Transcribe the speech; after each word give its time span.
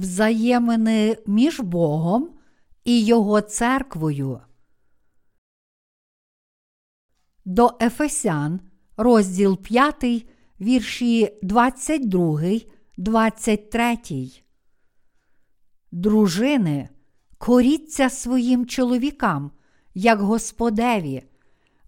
взаємини 0.00 1.16
між 1.26 1.60
Богом 1.60 2.30
і 2.84 3.04
Його 3.04 3.40
церквою. 3.40 4.40
До 7.44 7.70
Ефесян, 7.80 8.60
розділ 8.96 9.62
5, 9.62 10.26
вірші 10.60 11.38
22, 11.42 12.40
23. 12.96 13.98
Дружини, 15.92 16.88
коріться 17.38 18.10
своїм 18.10 18.66
чоловікам, 18.66 19.50
як 19.94 20.20
Господеві, 20.20 21.22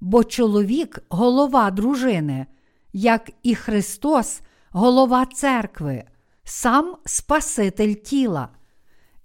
бо 0.00 0.24
чоловік 0.24 1.04
голова 1.08 1.70
дружини, 1.70 2.46
як 2.92 3.30
і 3.42 3.54
Христос, 3.54 4.40
голова 4.70 5.26
церкви, 5.26 6.04
сам 6.44 6.96
Спаситель 7.04 7.94
тіла. 7.94 8.48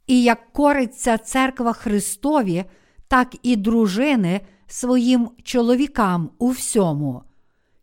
І 0.07 0.23
як 0.23 0.53
кориться 0.53 1.17
церква 1.17 1.73
Христові, 1.73 2.65
так 3.07 3.35
і 3.43 3.55
дружини 3.55 4.41
своїм 4.67 5.29
чоловікам 5.43 6.29
у 6.37 6.49
всьому. 6.49 7.23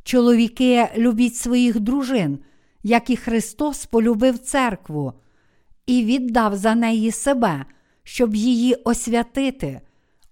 Чоловіки 0.02 0.89
любіть 0.97 1.37
своїх 1.37 1.80
дружин, 1.80 2.39
як 2.83 3.11
і 3.11 3.16
Христос 3.16 3.87
полюбив 3.87 4.39
церкву, 4.39 5.12
і 5.87 6.05
віддав 6.05 6.56
за 6.56 6.75
неї 6.75 7.11
себе, 7.11 7.64
щоб 8.03 8.34
її 8.34 8.75
освятити, 8.75 9.80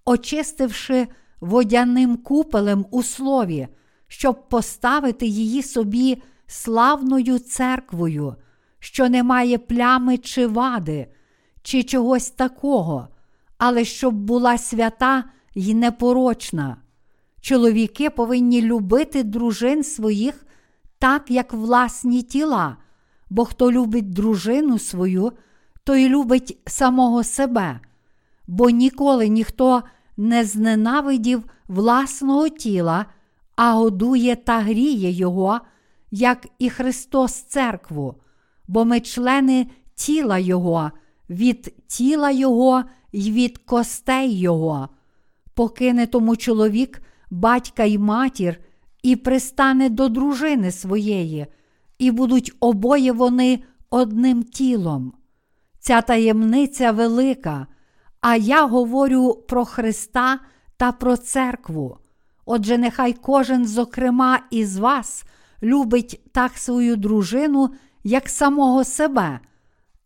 очистивши 0.04 1.08
водяним 1.40 2.16
купелем 2.16 2.86
у 2.90 3.02
слові, 3.02 3.68
щоб 4.08 4.48
поставити 4.48 5.26
її 5.26 5.62
собі 5.62 6.22
славною 6.46 7.38
церквою, 7.38 8.36
що 8.82 9.08
не 9.08 9.22
має 9.22 9.58
плями 9.58 10.18
чи 10.18 10.46
вади, 10.46 11.06
чи 11.62 11.82
чогось 11.82 12.30
такого, 12.30 13.08
але 13.58 13.84
щоб 13.84 14.14
була 14.14 14.58
свята 14.58 15.24
й 15.54 15.74
непорочна. 15.74 16.76
Чоловіки 17.40 18.10
повинні 18.10 18.62
любити 18.62 19.22
дружин 19.22 19.84
своїх 19.84 20.46
так, 20.98 21.30
як 21.30 21.52
власні 21.52 22.22
тіла, 22.22 22.76
бо 23.30 23.44
хто 23.44 23.72
любить 23.72 24.10
дружину 24.10 24.78
свою, 24.78 25.32
той 25.84 26.08
любить 26.08 26.58
самого 26.66 27.24
себе, 27.24 27.80
бо 28.46 28.70
ніколи 28.70 29.28
ніхто 29.28 29.82
не 30.16 30.44
зненавидів 30.44 31.44
власного 31.68 32.48
тіла, 32.48 33.06
а 33.56 33.72
годує 33.72 34.36
та 34.36 34.60
гріє 34.60 35.10
Його, 35.10 35.60
як 36.10 36.46
і 36.58 36.70
Христос 36.70 37.32
Церкву, 37.32 38.21
бо 38.68 38.84
ми 38.84 39.00
члени 39.00 39.66
тіла 39.94 40.38
Його, 40.38 40.90
від 41.30 41.74
тіла 41.86 42.30
Його 42.30 42.84
й 43.12 43.32
від 43.32 43.58
костей 43.58 44.38
Його. 44.38 44.88
Покине 45.54 46.06
тому 46.06 46.36
чоловік 46.36 47.02
батька 47.30 47.84
й 47.84 47.98
матір 47.98 48.60
і 49.02 49.16
пристане 49.16 49.88
до 49.88 50.08
дружини 50.08 50.70
своєї, 50.70 51.46
і 51.98 52.10
будуть 52.10 52.52
обоє 52.60 53.12
вони 53.12 53.62
одним 53.90 54.42
тілом. 54.42 55.12
Ця 55.80 56.00
таємниця 56.00 56.90
велика, 56.90 57.66
а 58.20 58.36
я 58.36 58.66
говорю 58.66 59.34
про 59.48 59.64
Христа 59.64 60.38
та 60.76 60.92
про 60.92 61.16
церкву. 61.16 61.98
Отже, 62.44 62.78
нехай 62.78 63.12
кожен, 63.12 63.66
зокрема, 63.66 64.40
із 64.50 64.78
вас 64.78 65.24
любить 65.62 66.20
так 66.32 66.58
свою 66.58 66.96
дружину, 66.96 67.70
як 68.04 68.28
самого 68.28 68.84
себе, 68.84 69.40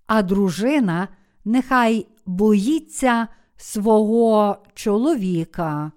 а 0.07 0.23
дружина 0.23 1.09
нехай 1.45 2.07
боїться 2.27 3.29
свого 3.57 4.57
чоловіка. 4.75 5.93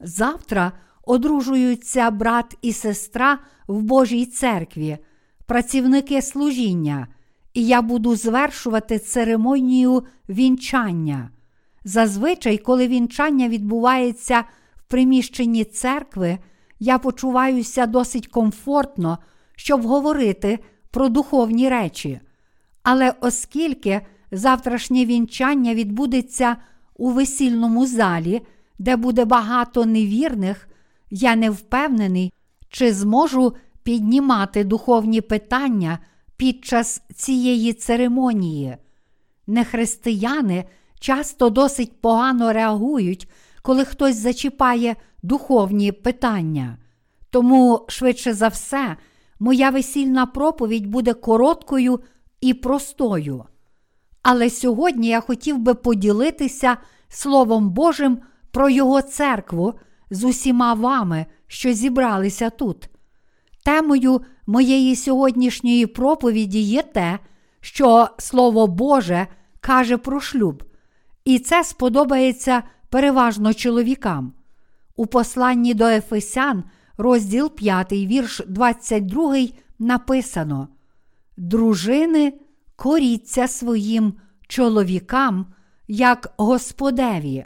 Завтра 0.00 0.72
одружуються 1.02 2.10
брат 2.10 2.56
і 2.62 2.72
сестра 2.72 3.38
в 3.66 3.82
Божій 3.82 4.26
церкві, 4.26 4.98
працівники 5.46 6.22
служіння, 6.22 7.08
і 7.54 7.66
я 7.66 7.82
буду 7.82 8.16
звершувати 8.16 8.98
церемонію 8.98 10.02
вінчання. 10.28 11.30
Зазвичай, 11.84 12.58
коли 12.58 12.88
вінчання 12.88 13.48
відбувається 13.48 14.44
в 14.76 14.82
приміщенні 14.82 15.64
церкви, 15.64 16.38
я 16.84 16.98
почуваюся 16.98 17.86
досить 17.86 18.26
комфортно, 18.26 19.18
щоб 19.56 19.82
говорити 19.82 20.58
про 20.90 21.08
духовні 21.08 21.68
речі. 21.68 22.20
Але 22.82 23.14
оскільки 23.20 24.00
завтрашнє 24.30 25.04
вінчання 25.04 25.74
відбудеться 25.74 26.56
у 26.96 27.10
весільному 27.10 27.86
залі, 27.86 28.42
де 28.78 28.96
буде 28.96 29.24
багато 29.24 29.86
невірних, 29.86 30.68
я 31.10 31.36
не 31.36 31.50
впевнений, 31.50 32.32
чи 32.68 32.92
зможу 32.92 33.54
піднімати 33.82 34.64
духовні 34.64 35.20
питання 35.20 35.98
під 36.36 36.64
час 36.64 37.02
цієї 37.14 37.72
церемонії. 37.72 38.76
Нехристияни 39.46 40.64
часто 41.00 41.50
досить 41.50 42.00
погано 42.00 42.52
реагують, 42.52 43.28
коли 43.62 43.84
хтось 43.84 44.16
зачіпає 44.16 44.96
духовні 45.24 45.92
питання. 45.92 46.78
Тому, 47.30 47.84
швидше 47.88 48.34
за 48.34 48.48
все, 48.48 48.96
моя 49.40 49.70
весільна 49.70 50.26
проповідь 50.26 50.86
буде 50.86 51.14
короткою 51.14 52.00
і 52.40 52.54
простою. 52.54 53.44
Але 54.22 54.50
сьогодні 54.50 55.08
я 55.08 55.20
хотів 55.20 55.58
би 55.58 55.74
поділитися 55.74 56.76
Словом 57.08 57.70
Божим 57.70 58.18
про 58.50 58.68
Його 58.68 59.02
церкву 59.02 59.74
з 60.10 60.24
усіма 60.24 60.74
вами, 60.74 61.26
що 61.46 61.72
зібралися 61.72 62.50
тут. 62.50 62.88
Темою 63.64 64.20
моєї 64.46 64.96
сьогоднішньої 64.96 65.86
проповіді 65.86 66.60
є 66.60 66.82
те, 66.82 67.18
що 67.60 68.08
Слово 68.18 68.66
Боже 68.66 69.26
каже 69.60 69.98
про 69.98 70.20
шлюб, 70.20 70.64
і 71.24 71.38
це 71.38 71.64
сподобається 71.64 72.62
переважно 72.90 73.54
чоловікам. 73.54 74.32
У 74.96 75.06
посланні 75.06 75.74
до 75.74 75.84
Ефесян, 75.84 76.64
розділ 76.96 77.54
5, 77.54 77.92
вірш 77.92 78.40
22, 78.48 79.36
написано: 79.78 80.68
Дружини, 81.36 82.32
коріться 82.76 83.48
своїм 83.48 84.14
чоловікам, 84.48 85.46
як 85.88 86.34
Господеві. 86.36 87.44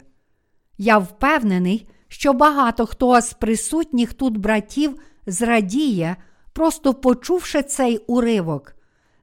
Я 0.77 0.97
впевнений, 0.97 1.87
що 2.07 2.33
багато 2.33 2.85
хто 2.85 3.21
з 3.21 3.33
присутніх 3.33 4.13
тут 4.13 4.37
братів 4.37 4.95
зрадіє, 5.25 6.15
просто 6.53 6.93
почувши 6.93 7.63
цей 7.63 7.97
уривок. 7.97 8.75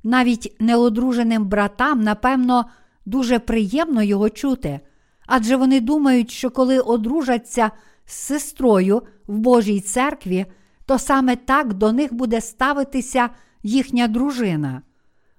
Навіть 0.03 0.57
неодруженим 0.61 1.45
братам, 1.45 2.03
напевно, 2.03 2.65
дуже 3.05 3.39
приємно 3.39 4.03
його 4.03 4.31
чути, 4.31 4.81
адже 5.27 5.57
вони 5.57 5.81
думають, 5.81 6.31
що 6.31 6.51
коли 6.51 6.81
одружаться 6.81 7.71
з 8.06 8.15
сестрою 8.15 9.03
в 9.27 9.39
Божій 9.39 9.81
церкві, 9.81 10.47
то 10.87 10.99
саме 10.99 11.37
так 11.37 11.75
до 11.75 11.93
них 11.93 12.15
буде 12.15 12.41
ставитися 12.41 13.31
їхня 13.62 14.09
дружина. 14.09 14.83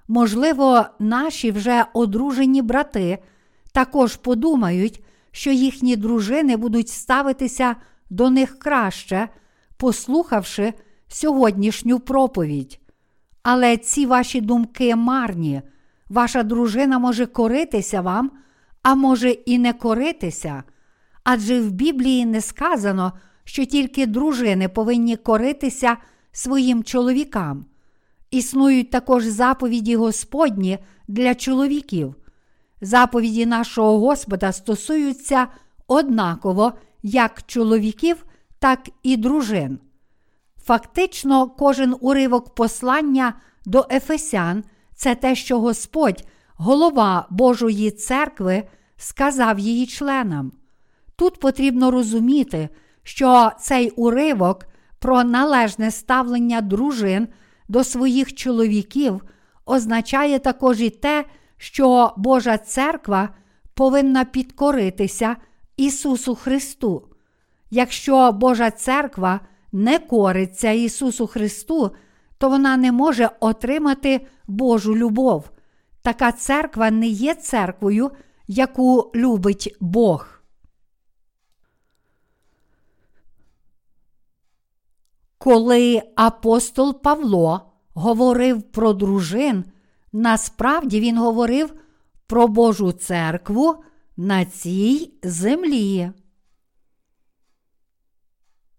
Можливо, 0.08 0.86
наші 1.00 1.52
вже 1.52 1.86
одружені 1.94 2.62
брати 2.62 3.18
також 3.72 4.16
подумають, 4.16 5.04
що 5.32 5.52
їхні 5.52 5.96
дружини 5.96 6.58
будуть 6.58 6.90
ставитися 6.90 7.76
до 8.10 8.30
них 8.30 8.60
краще, 8.60 9.30
послухавши 9.78 10.74
сьогоднішню 11.08 12.00
проповідь. 12.00 12.80
Але 13.44 13.78
ці 13.78 14.06
ваші 14.06 14.42
думки 14.42 14.96
марні, 14.96 15.62
ваша 16.10 16.44
дружина 16.44 17.00
може 17.00 17.26
коритися 17.26 18.02
вам, 18.02 18.32
а 18.84 18.96
може 18.96 19.30
і 19.30 19.60
не 19.60 19.74
коритися. 19.74 20.64
Адже 21.30 21.62
в 21.62 21.72
Біблії 21.72 22.26
не 22.26 22.42
сказано, 22.42 23.14
що 23.44 23.66
тільки 23.66 24.06
дружини 24.06 24.70
повинні 24.70 25.16
коритися 25.16 25.98
своїм 26.32 26.84
чоловікам. 26.84 27.66
Існують 28.32 28.90
також 28.90 29.24
заповіді 29.24 29.96
Господні 29.96 30.78
для 31.08 31.36
чоловіків. 31.36 32.16
Заповіді 32.82 33.46
нашого 33.46 34.00
Господа 34.00 34.52
стосуються 34.52 35.48
однаково 35.88 36.74
як 37.04 37.44
чоловіків, 37.48 38.26
так 38.60 38.90
і 39.04 39.18
дружин. 39.18 39.80
Фактично, 40.64 41.50
кожен 41.50 41.96
уривок 42.02 42.56
послання 42.56 43.34
до 43.66 43.86
Ефесян 43.92 44.64
це 44.96 45.16
те, 45.16 45.36
що 45.36 45.60
Господь, 45.60 46.24
голова 46.56 47.28
Божої 47.30 47.92
церкви, 47.92 48.64
сказав 48.98 49.60
її 49.60 49.88
членам. 49.88 50.52
Тут 51.18 51.40
потрібно 51.40 51.92
розуміти, 51.92 52.70
що 53.04 53.52
цей 53.60 53.90
уривок 53.90 54.66
про 55.00 55.24
належне 55.24 55.92
ставлення 55.92 56.62
дружин 56.62 57.28
до 57.68 57.84
своїх 57.84 58.34
чоловіків 58.34 59.24
означає 59.66 60.40
також 60.40 60.82
і 60.82 60.90
те, 60.90 61.26
що 61.58 62.14
Божа 62.18 62.58
церква 62.58 63.30
повинна 63.74 64.26
підкоритися 64.26 65.36
Ісусу 65.78 66.36
Христу. 66.36 67.08
Якщо 67.72 68.32
Божа 68.32 68.72
церква 68.72 69.40
не 69.72 70.00
кориться 70.00 70.72
Ісусу 70.72 71.28
Христу, 71.28 71.92
то 72.38 72.50
вона 72.50 72.78
не 72.78 72.92
може 72.92 73.30
отримати 73.40 74.28
Божу 74.48 74.96
любов. 74.96 75.50
Така 76.02 76.32
церква 76.32 76.92
не 76.92 77.08
є 77.08 77.36
церквою, 77.36 78.12
яку 78.48 79.12
любить 79.16 79.76
Бог. 79.80 80.37
Коли 85.38 86.02
апостол 86.16 87.02
Павло 87.02 87.62
говорив 87.94 88.62
про 88.62 88.94
дружин, 88.94 89.64
насправді 90.14 91.00
він 91.00 91.18
говорив 91.18 91.74
про 92.28 92.48
Божу 92.48 92.92
церкву 92.92 93.76
на 94.18 94.46
цій 94.46 95.14
землі. 95.24 96.12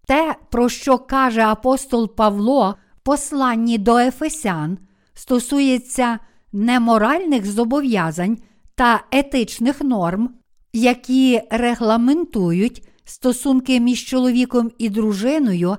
Те, 0.07 0.35
про 0.51 0.69
що 0.69 0.97
каже 0.97 1.41
апостол 1.41 2.15
Павло 2.15 2.75
в 2.95 2.99
посланні 3.03 3.77
до 3.77 3.97
Ефесян, 3.97 4.77
стосується 5.13 6.19
не 6.51 6.79
моральних 6.79 7.45
зобов'язань 7.51 8.37
та 8.75 9.03
етичних 9.11 9.81
норм, 9.81 10.29
які 10.73 11.41
регламентують 11.51 12.87
стосунки 13.03 13.79
між 13.79 14.05
чоловіком 14.05 14.71
і 14.77 14.89
дружиною, 14.89 15.77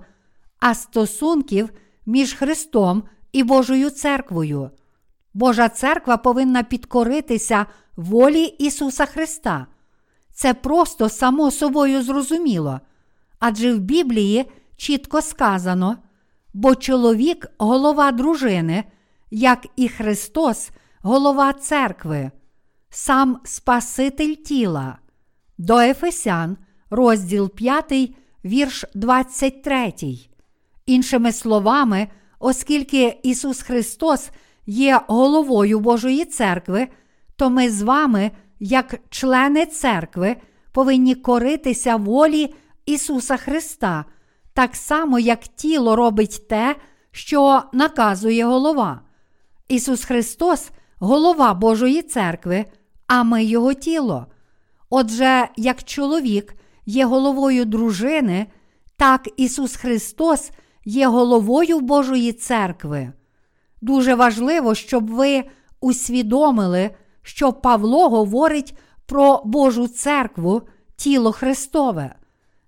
а 0.61 0.75
стосунків 0.75 1.71
між 2.07 2.35
Христом 2.35 3.03
і 3.33 3.43
Божою 3.43 3.91
церквою. 3.91 4.71
Божа 5.35 5.69
церква 5.69 6.17
повинна 6.17 6.62
підкоритися 6.62 7.67
волі 7.97 8.45
Ісуса 8.45 9.07
Христа. 9.07 9.67
Це 10.33 10.55
просто 10.55 11.09
само 11.09 11.51
собою 11.51 12.03
зрозуміло. 12.03 12.81
Адже 13.39 13.75
в 13.75 13.79
Біблії 13.79 14.51
чітко 14.77 15.23
сказано, 15.23 15.97
бо 16.55 16.75
чоловік 16.75 17.47
голова 17.59 18.12
дружини, 18.12 18.85
як 19.31 19.67
і 19.77 19.89
Христос, 19.89 20.71
голова 21.03 21.53
церкви, 21.53 22.31
сам 22.91 23.41
Спаситель 23.45 24.35
тіла. 24.35 24.99
До 25.59 25.79
Ефесян, 25.79 26.57
розділ 26.91 27.51
5, 27.51 28.15
вірш 28.45 28.85
23. 28.95 30.30
Іншими 30.90 31.32
словами, 31.32 32.08
оскільки 32.38 33.19
Ісус 33.22 33.62
Христос 33.62 34.31
є 34.66 35.00
головою 35.06 35.81
Божої 35.81 36.25
церкви, 36.25 36.88
то 37.37 37.50
ми 37.50 37.70
з 37.70 37.82
вами, 37.82 38.31
як 38.60 39.00
члени 39.10 39.66
церкви, 39.66 40.37
повинні 40.72 41.14
коритися 41.14 41.96
волі 41.96 42.54
Ісуса 42.87 43.37
Христа, 43.37 44.04
так 44.54 44.76
само, 44.76 45.19
як 45.19 45.40
тіло 45.40 45.96
робить 45.96 46.48
те, 46.48 46.76
що 47.12 47.62
наказує 47.72 48.44
голова. 48.44 49.00
Ісус 49.69 50.04
Христос 50.04 50.70
голова 50.98 51.54
Божої 51.54 52.02
церкви, 52.02 52.64
а 53.06 53.22
ми 53.22 53.44
Його 53.44 53.75
тіло. 53.75 54.26
Отже, 54.90 55.48
як 55.56 55.84
чоловік 55.84 56.54
є 56.87 57.04
головою 57.04 57.64
дружини, 57.64 58.46
так 58.96 59.28
Ісус 59.37 59.76
Христос 59.76 60.50
є 60.85 61.06
головою 61.06 61.81
Божої 61.81 62.32
церкви. 62.32 63.12
Дуже 63.81 64.15
важливо, 64.15 64.75
щоб 64.75 65.11
ви 65.11 65.44
усвідомили, 65.81 66.91
що 67.23 67.53
Павло 67.53 68.09
говорить 68.09 68.75
про 69.06 69.43
Божу 69.44 69.88
церкву, 69.88 70.62
тіло 70.97 71.32
Христове. 71.32 72.15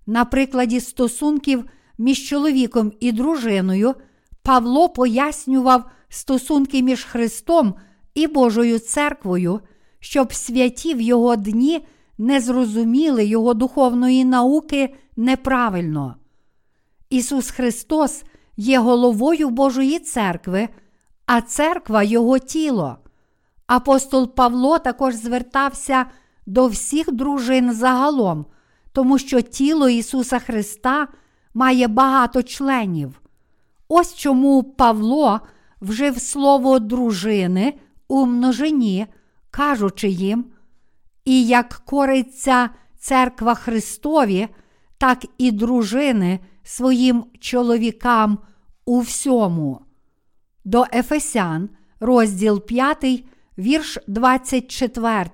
На 0.07 0.25
прикладі 0.25 0.79
стосунків 0.79 1.65
між 1.97 2.29
чоловіком 2.29 2.91
і 2.99 3.11
дружиною 3.11 3.95
Павло 4.43 4.89
пояснював 4.89 5.83
стосунки 6.09 6.81
між 6.81 7.03
Христом 7.03 7.73
і 8.15 8.27
Божою 8.27 8.79
церквою, 8.79 9.59
щоб 9.99 10.33
святі 10.33 10.93
в 10.93 11.01
його 11.01 11.35
дні 11.35 11.85
не 12.17 12.39
зрозуміли 12.41 13.25
його 13.25 13.53
духовної 13.53 14.25
науки 14.25 14.95
неправильно. 15.15 16.15
Ісус 17.13 17.51
Христос 17.51 18.23
є 18.57 18.79
головою 18.79 19.49
Божої 19.49 19.99
церкви, 19.99 20.69
а 21.25 21.41
церква 21.41 22.03
Його 22.03 22.39
тіло. 22.39 22.97
Апостол 23.67 24.35
Павло 24.35 24.79
також 24.79 25.15
звертався 25.15 26.05
до 26.45 26.67
всіх 26.67 27.11
дружин 27.11 27.73
загалом, 27.73 28.45
тому 28.91 29.17
що 29.17 29.41
тіло 29.41 29.89
Ісуса 29.89 30.39
Христа 30.39 31.07
має 31.53 31.87
багато 31.87 32.43
членів. 32.43 33.21
Ось 33.87 34.15
чому 34.15 34.63
Павло 34.63 35.39
вжив 35.81 36.21
слово 36.21 36.79
дружини 36.79 37.73
у 38.07 38.25
множині, 38.25 39.07
кажучи 39.51 40.09
їм, 40.09 40.45
і 41.25 41.47
як 41.47 41.81
кориться 41.85 42.69
церква 42.99 43.55
Христові, 43.55 44.47
так 44.97 45.25
і 45.37 45.51
дружини 45.51 46.39
своїм 46.63 47.25
чоловікам 47.39 48.37
у 48.85 48.99
всьому. 48.99 49.79
До 50.65 50.85
Ефесян, 50.93 51.69
розділ 51.99 52.65
5, 52.65 53.23
вірш 53.57 53.97
24. 54.07 55.29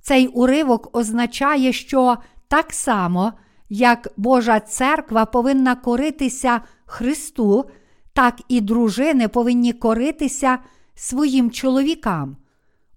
Цей 0.00 0.26
уривок 0.26 0.96
означає, 0.96 1.72
що 1.72 2.16
так 2.48 2.72
само, 2.72 3.32
як 3.68 4.08
Божа 4.16 4.60
церква 4.60 5.26
повинна 5.26 5.74
коритися 5.74 6.60
Христу, 6.84 7.64
так 8.12 8.40
і 8.48 8.60
дружини 8.60 9.28
повинні 9.28 9.72
коритися 9.72 10.58
своїм 10.94 11.50
чоловікам. 11.50 12.36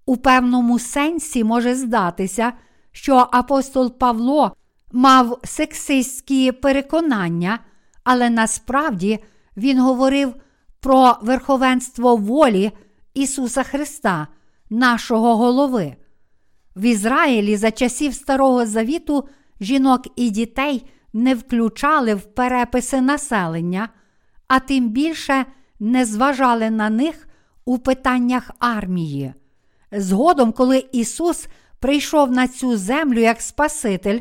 У 0.05 0.17
певному 0.17 0.79
сенсі 0.79 1.43
може 1.43 1.75
здатися, 1.75 2.53
що 2.91 3.27
апостол 3.31 3.97
Павло 3.97 4.55
мав 4.91 5.39
сексистські 5.43 6.51
переконання, 6.51 7.59
але 8.03 8.29
насправді 8.29 9.19
він 9.57 9.79
говорив 9.79 10.33
про 10.79 11.17
верховенство 11.21 12.15
волі 12.15 12.71
Ісуса 13.13 13.63
Христа, 13.63 14.27
нашого 14.69 15.37
голови. 15.37 15.95
В 16.75 16.81
Ізраїлі 16.81 17.57
за 17.57 17.71
часів 17.71 18.13
Старого 18.13 18.65
Завіту 18.65 19.27
жінок 19.61 20.01
і 20.15 20.29
дітей 20.29 20.85
не 21.13 21.35
включали 21.35 22.15
в 22.15 22.21
переписи 22.21 23.01
населення, 23.01 23.89
а 24.47 24.59
тим 24.59 24.89
більше 24.89 25.45
не 25.79 26.05
зважали 26.05 26.69
на 26.69 26.89
них 26.89 27.27
у 27.65 27.77
питаннях 27.77 28.51
армії. 28.59 29.33
Згодом, 29.91 30.51
коли 30.51 30.85
Ісус 30.91 31.47
прийшов 31.79 32.31
на 32.31 32.47
цю 32.47 32.77
землю 32.77 33.19
як 33.19 33.41
Спаситель, 33.41 34.19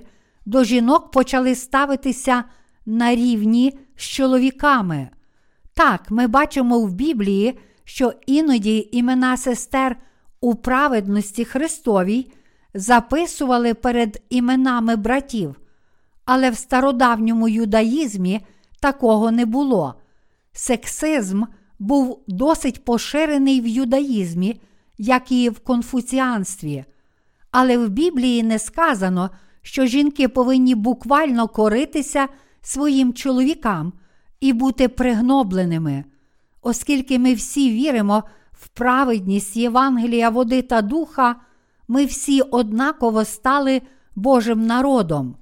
до 0.51 0.65
жінок 0.65 1.11
почали 1.11 1.55
ставитися 1.55 2.45
на 2.87 3.15
рівні 3.15 3.79
з 3.97 4.03
чоловіками. 4.03 5.09
Так, 5.75 6.11
ми 6.11 6.27
бачимо 6.27 6.81
в 6.81 6.93
Біблії, 6.93 7.59
що 7.85 8.13
іноді 8.27 8.89
імена 8.93 9.37
сестер 9.37 9.97
у 10.41 10.55
праведності 10.55 11.45
Христовій 11.45 12.33
записували 12.75 13.75
перед 13.75 14.23
іменами 14.31 14.97
братів, 14.97 15.61
але 16.25 16.51
в 16.51 16.57
стародавньому 16.57 17.49
юдаїзмі 17.49 18.41
такого 18.81 19.31
не 19.31 19.47
було. 19.47 19.95
Сексизм 20.53 21.43
був 21.79 22.25
досить 22.27 22.85
поширений 22.85 23.61
в 23.61 23.67
юдаїзмі, 23.67 24.61
як 24.99 25.33
і 25.33 25.51
в 25.51 25.59
конфуціанстві. 25.59 26.85
Але 27.51 27.79
в 27.79 27.89
Біблії 27.89 28.43
не 28.43 28.59
сказано, 28.59 29.31
що 29.63 29.87
жінки 29.87 30.29
повинні 30.29 30.75
буквально 30.75 31.49
коритися 31.49 32.29
своїм 32.63 33.13
чоловікам 33.13 33.93
і 34.41 34.53
бути 34.53 34.89
пригнобленими, 34.89 36.05
оскільки 36.63 37.19
ми 37.19 37.35
всі 37.35 37.71
віримо 37.71 38.25
в 38.53 38.69
праведність 38.69 39.57
Євангелія 39.57 40.31
води 40.31 40.63
та 40.63 40.83
духа, 40.83 41.37
ми 41.89 42.05
всі 42.05 42.41
однаково 42.41 43.25
стали 43.25 43.83
Божим 44.17 44.67
народом. 44.67 45.37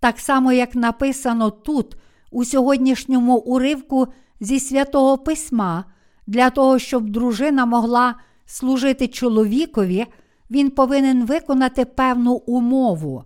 Так 0.00 0.18
само, 0.18 0.52
як 0.52 0.74
написано 0.74 1.50
тут, 1.50 1.96
у 2.30 2.44
сьогоднішньому 2.44 3.36
уривку 3.36 4.08
зі 4.40 4.60
святого 4.60 5.18
Письма, 5.18 5.84
для 6.26 6.50
того, 6.50 6.78
щоб 6.78 7.10
дружина 7.10 7.66
могла 7.66 8.14
служити 8.46 9.08
чоловікові, 9.08 10.06
він 10.50 10.70
повинен 10.70 11.24
виконати 11.24 11.84
певну 11.84 12.32
умову. 12.32 13.24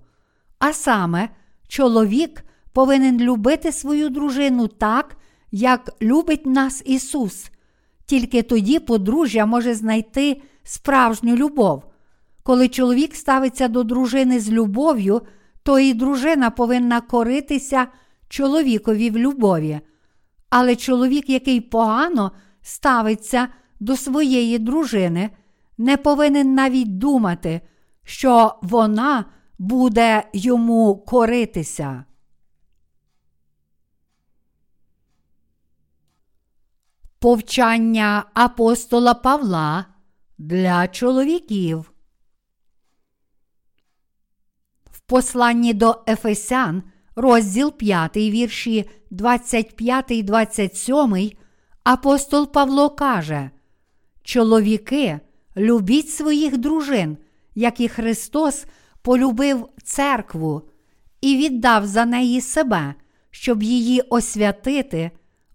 А 0.67 0.73
саме, 0.73 1.29
чоловік 1.69 2.45
повинен 2.73 3.21
любити 3.21 3.73
свою 3.73 4.09
дружину 4.09 4.69
так, 4.69 5.17
як 5.53 5.91
любить 6.03 6.47
нас 6.47 6.83
Ісус, 6.87 7.51
Тільки 8.07 8.43
тоді 8.43 8.79
подружжя 8.79 9.47
може 9.47 9.75
знайти 9.75 10.43
справжню 10.63 11.37
любов. 11.37 11.85
Коли 12.43 12.69
чоловік 12.69 13.15
ставиться 13.15 13.69
до 13.69 13.83
дружини 13.83 14.41
з 14.41 14.51
любов'ю, 14.51 15.23
то 15.63 15.79
і 15.79 15.95
дружина 15.95 16.51
повинна 16.51 17.01
коритися 17.01 17.87
чоловікові 18.29 19.11
в 19.11 19.19
любові. 19.19 19.81
Але 20.51 20.77
чоловік, 20.77 21.31
який 21.31 21.61
погано 21.61 22.33
ставиться 22.63 23.49
до 23.81 23.97
своєї 23.97 24.59
дружини, 24.59 25.31
не 25.79 25.97
повинен 25.97 26.55
навіть 26.55 26.99
думати, 26.99 27.61
що 28.05 28.55
вона 28.63 29.25
буде 29.59 30.25
йому 30.33 30.97
коритися. 30.97 32.05
Повчання 37.19 38.25
апостола 38.35 39.15
Павла 39.15 39.85
для 40.39 40.89
чоловіків. 40.89 41.93
В 44.91 45.01
посланні 45.01 45.75
до 45.75 46.03
Ефесян, 46.09 46.83
розділ 47.17 47.73
5, 47.73 48.17
вірші 48.17 48.91
25, 49.11 50.25
27, 50.25 51.31
апостол 51.85 52.53
Павло 52.53 52.91
каже: 52.91 53.51
Чоловіки, 54.23 55.21
любіть 55.57 56.11
своїх 56.11 56.59
дружин, 56.59 57.19
як 57.55 57.81
і 57.81 57.89
Христос 57.89 58.67
полюбив 59.05 59.69
церкву 59.83 60.63
і 61.21 61.37
віддав 61.37 61.87
за 61.87 62.05
неї 62.05 62.41
себе, 62.41 62.95
щоб 63.31 63.63
її 63.63 64.01
освятити, 64.01 65.11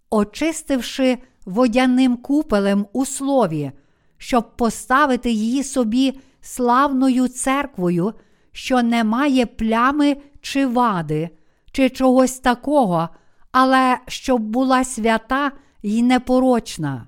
очистивши 0.09 1.17
водяним 1.45 2.17
купелем 2.17 2.85
у 2.93 3.05
слові, 3.05 3.71
щоб 4.17 4.57
поставити 4.57 5.31
її 5.31 5.63
собі 5.63 6.19
славною 6.41 7.27
церквою, 7.27 8.13
що 8.51 8.83
не 8.83 9.03
має 9.03 9.45
плями 9.45 10.17
чи 10.41 10.65
вади, 10.65 11.29
чи 11.71 11.89
чогось 11.89 12.39
такого, 12.39 13.09
але 13.51 13.97
щоб 14.07 14.41
була 14.41 14.83
свята 14.83 15.51
й 15.83 16.03
непорочна. 16.03 17.07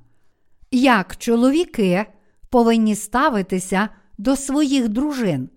Як 0.72 1.18
чоловіки 1.18 2.06
повинні 2.50 2.96
ставитися 2.96 3.90
до 4.18 4.36
своїх 4.36 4.90
дружин. 4.90 5.50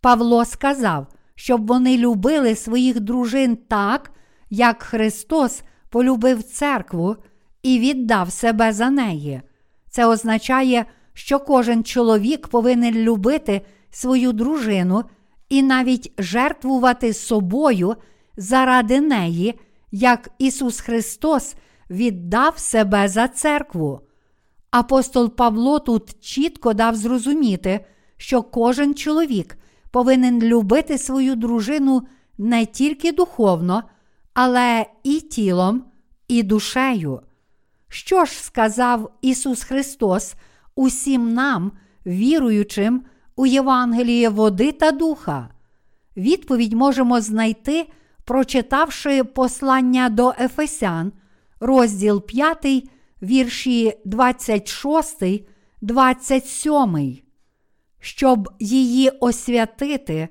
Павло 0.00 0.44
сказав, 0.44 1.06
щоб 1.34 1.66
вони 1.66 1.98
любили 1.98 2.54
своїх 2.54 3.00
дружин 3.00 3.56
так, 3.56 4.10
як 4.50 4.82
Христос 4.82 5.62
полюбив 5.90 6.42
церкву 6.42 7.16
і 7.62 7.78
віддав 7.78 8.32
себе 8.32 8.72
за 8.72 8.90
неї. 8.90 9.42
Це 9.90 10.06
означає, 10.06 10.84
що 11.14 11.38
кожен 11.38 11.84
чоловік 11.84 12.48
повинен 12.48 12.94
любити 12.94 13.60
свою 13.90 14.32
дружину 14.32 15.04
і 15.48 15.62
навіть 15.62 16.12
жертвувати 16.18 17.12
собою 17.12 17.96
заради 18.36 19.00
неї, 19.00 19.60
як 19.92 20.30
Ісус 20.38 20.80
Христос 20.80 21.54
віддав 21.90 22.58
себе 22.58 23.08
за 23.08 23.28
церкву. 23.28 24.00
Апостол 24.70 25.36
Павло 25.36 25.78
тут 25.78 26.20
чітко 26.20 26.74
дав 26.74 26.94
зрозуміти, 26.94 27.80
що 28.16 28.42
кожен 28.42 28.94
чоловік 28.94 29.56
повинен 29.90 30.42
любити 30.42 30.98
свою 30.98 31.36
дружину 31.36 32.02
не 32.38 32.66
тільки 32.66 33.12
духовно, 33.12 33.82
але 34.34 34.86
і 35.02 35.20
тілом, 35.20 35.84
і 36.28 36.42
душею. 36.42 37.20
Що 37.88 38.24
ж 38.24 38.42
сказав 38.42 39.10
Ісус 39.22 39.62
Христос 39.62 40.34
усім 40.74 41.32
нам, 41.32 41.72
віруючим 42.06 43.02
у 43.36 43.46
Євангеліє 43.46 44.28
води 44.28 44.72
та 44.72 44.92
духа? 44.92 45.48
Відповідь 46.16 46.72
можемо 46.72 47.20
знайти, 47.20 47.86
прочитавши 48.24 49.24
послання 49.24 50.08
до 50.08 50.34
Ефесян, 50.40 51.12
розділ 51.60 52.26
5, 52.26 52.88
вірші 53.22 53.94
26, 54.04 55.24
27, 55.80 57.18
щоб 58.00 58.48
її 58.60 59.10
освятити, 59.10 60.28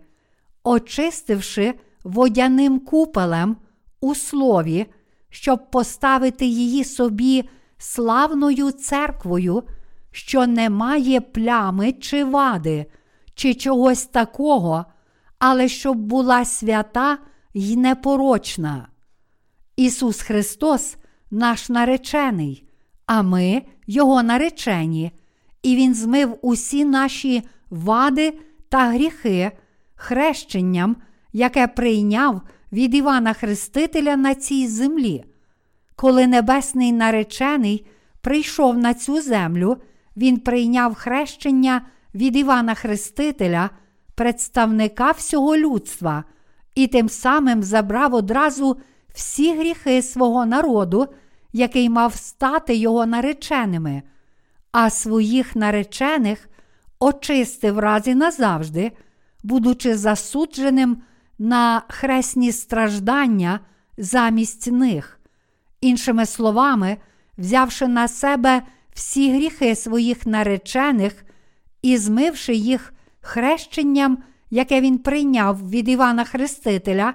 очистивши 0.63 1.73
водяним 2.03 2.79
купелем 2.79 3.57
у 4.01 4.15
слові 4.15 4.87
щоб 5.29 5.71
поставити 5.71 6.45
її 6.45 6.83
собі 6.83 7.49
славною 7.77 8.71
церквою, 8.71 9.63
що 10.11 10.47
не 10.47 10.69
має 10.69 11.21
плями 11.21 11.91
чи 11.91 12.23
вади, 12.23 12.85
чи 13.33 13.53
чогось 13.53 14.05
такого, 14.05 14.85
але 15.39 15.67
щоб 15.67 15.97
була 15.97 16.45
свята 16.45 17.17
й 17.53 17.75
непорочна. 17.75 18.87
Ісус 19.75 20.21
Христос 20.21 20.97
наш 21.31 21.69
наречений, 21.69 22.69
а 23.05 23.21
ми 23.21 23.61
Його 23.87 24.23
наречені, 24.23 25.11
і 25.63 25.75
Він 25.75 25.95
змив 25.95 26.37
усі 26.41 26.85
наші 26.85 27.43
вади 27.69 28.39
та 28.69 28.89
гріхи 28.89 29.51
хрещенням, 29.95 30.95
яке 31.33 31.67
прийняв 31.67 32.41
від 32.71 32.95
Івана 32.95 33.33
Хрестителя 33.33 34.15
на 34.15 34.35
цій 34.35 34.67
землі. 34.67 35.25
Коли 35.95 36.27
небесний 36.27 36.91
наречений 36.91 37.87
прийшов 38.21 38.77
на 38.77 38.93
цю 38.93 39.21
землю, 39.21 39.77
він 40.17 40.37
прийняв 40.37 40.95
хрещення 40.95 41.81
від 42.15 42.35
Івана 42.35 42.75
Хрестителя, 42.75 43.69
представника 44.15 45.11
всього 45.11 45.57
людства, 45.57 46.23
і 46.75 46.87
тим 46.87 47.09
самим 47.09 47.63
забрав 47.63 48.13
одразу 48.13 48.77
всі 49.13 49.55
гріхи 49.55 50.01
свого 50.01 50.45
народу, 50.45 51.07
який 51.53 51.89
мав 51.89 52.15
стати 52.15 52.75
його 52.75 53.05
нареченими, 53.05 54.01
а 54.71 54.89
своїх 54.89 55.55
наречених 55.55 56.49
очистив 56.99 57.79
раз 57.79 58.07
і 58.07 58.15
назавжди, 58.15 58.91
будучи 59.43 59.97
засудженим 59.97 60.97
на 61.39 61.81
хресні 61.87 62.51
страждання 62.51 63.59
замість 63.97 64.71
них. 64.71 65.19
Іншими 65.81 66.25
словами, 66.25 66.97
взявши 67.37 67.87
на 67.87 68.07
себе 68.07 68.61
всі 68.93 69.33
гріхи 69.33 69.75
своїх 69.75 70.25
наречених 70.25 71.25
і 71.81 71.97
змивши 71.97 72.53
їх 72.53 72.93
хрещенням, 73.21 74.23
яке 74.49 74.81
він 74.81 74.97
прийняв 74.97 75.69
від 75.69 75.89
Івана 75.89 76.23
Хрестителя, 76.23 77.13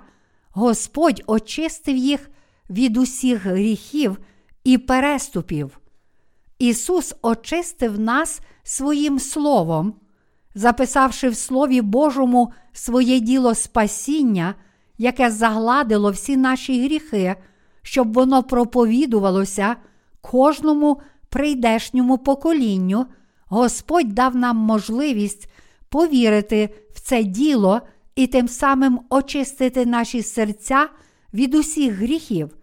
Господь 0.50 1.22
очистив 1.26 1.96
їх 1.96 2.30
від 2.70 2.96
усіх 2.96 3.42
гріхів 3.42 4.18
і 4.64 4.78
переступів. 4.78 5.78
Ісус 6.58 7.14
очистив 7.22 8.00
нас 8.00 8.40
своїм 8.64 9.18
Словом, 9.18 9.94
записавши 10.54 11.28
в 11.28 11.36
Слові 11.36 11.80
Божому 11.80 12.52
своє 12.72 13.20
діло 13.20 13.54
спасіння, 13.54 14.54
яке 14.98 15.30
загладило 15.30 16.10
всі 16.10 16.36
наші 16.36 16.84
гріхи, 16.84 17.36
щоб 17.82 18.12
воно 18.12 18.42
проповідувалося 18.42 19.76
кожному 20.20 21.00
прийдешньому 21.28 22.18
поколінню, 22.18 23.06
Господь 23.46 24.14
дав 24.14 24.36
нам 24.36 24.56
можливість 24.56 25.50
повірити 25.88 26.74
в 26.94 27.00
це 27.00 27.24
діло 27.24 27.80
і 28.16 28.26
тим 28.26 28.48
самим 28.48 29.00
очистити 29.10 29.86
наші 29.86 30.22
серця 30.22 30.88
від 31.34 31.54
усіх 31.54 31.94
гріхів. 31.94 32.56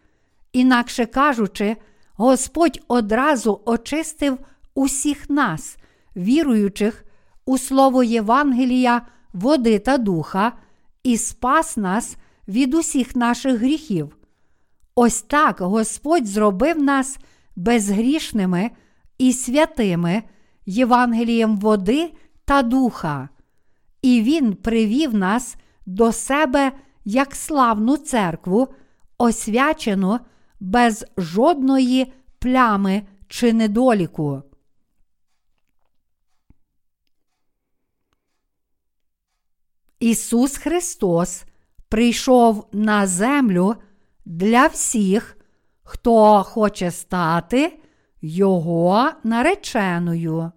Інакше 0.53 1.05
кажучи, 1.05 1.77
Господь 2.13 2.79
одразу 2.87 3.61
очистив 3.65 4.37
усіх 4.75 5.29
нас, 5.29 5.77
віруючих 6.15 7.05
у 7.45 7.57
слово 7.57 8.03
Євангелія, 8.03 9.01
води 9.33 9.79
та 9.79 9.97
духа, 9.97 10.51
і 11.03 11.17
спас 11.17 11.77
нас 11.77 12.17
від 12.47 12.73
усіх 12.73 13.15
наших 13.15 13.59
гріхів. 13.59 14.17
Ось 14.95 15.21
так 15.21 15.61
Господь 15.61 16.27
зробив 16.27 16.83
нас 16.83 17.19
безгрішними 17.55 18.71
і 19.17 19.33
святими 19.33 20.23
Євангелієм 20.65 21.57
води 21.57 22.13
та 22.45 22.61
духа, 22.61 23.29
і 24.01 24.21
Він 24.21 24.53
привів 24.53 25.13
нас 25.13 25.55
до 25.85 26.11
себе 26.11 26.71
як 27.05 27.35
славну 27.35 27.97
церкву, 27.97 28.67
освячену 29.17 30.19
без 30.59 31.05
жодної 31.17 32.13
плями 32.39 33.01
чи 33.27 33.53
недоліку. 33.53 34.43
Ісус 40.01 40.57
Христос 40.57 41.43
прийшов 41.89 42.67
на 42.71 43.07
землю 43.07 43.75
для 44.25 44.67
всіх, 44.67 45.37
хто 45.83 46.43
хоче 46.43 46.91
стати 46.91 47.79
його 48.21 49.11
нареченою. 49.23 50.51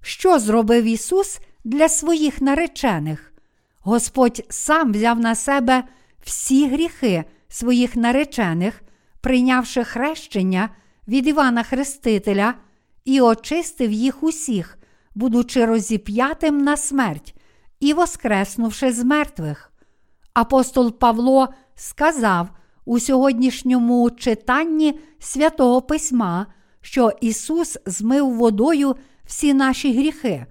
Що 0.00 0.38
зробив 0.38 0.84
Ісус 0.84 1.40
для 1.64 1.88
своїх 1.88 2.40
наречених? 2.40 3.32
Господь 3.80 4.46
сам 4.48 4.92
взяв 4.92 5.20
на 5.20 5.34
себе 5.34 5.84
всі 6.24 6.68
гріхи 6.68 7.24
своїх 7.48 7.96
наречених, 7.96 8.82
прийнявши 9.20 9.84
хрещення 9.84 10.68
від 11.08 11.26
Івана 11.26 11.62
Хрестителя 11.62 12.54
і 13.04 13.20
очистив 13.20 13.92
їх 13.92 14.22
усіх, 14.22 14.77
будучи 15.14 15.64
розіп'ятим 15.64 16.64
на 16.64 16.76
смерть 16.76 17.34
і 17.80 17.92
воскреснувши 17.92 18.92
з 18.92 19.04
мертвих. 19.04 19.72
Апостол 20.34 20.98
Павло 20.98 21.48
сказав 21.74 22.48
у 22.84 22.98
сьогоднішньому 22.98 24.10
читанні 24.10 25.00
святого 25.18 25.82
Письма, 25.82 26.46
що 26.80 27.12
Ісус 27.20 27.78
змив 27.86 28.34
водою 28.34 28.96
всі 29.24 29.54
наші 29.54 29.92
гріхи. 29.92 30.46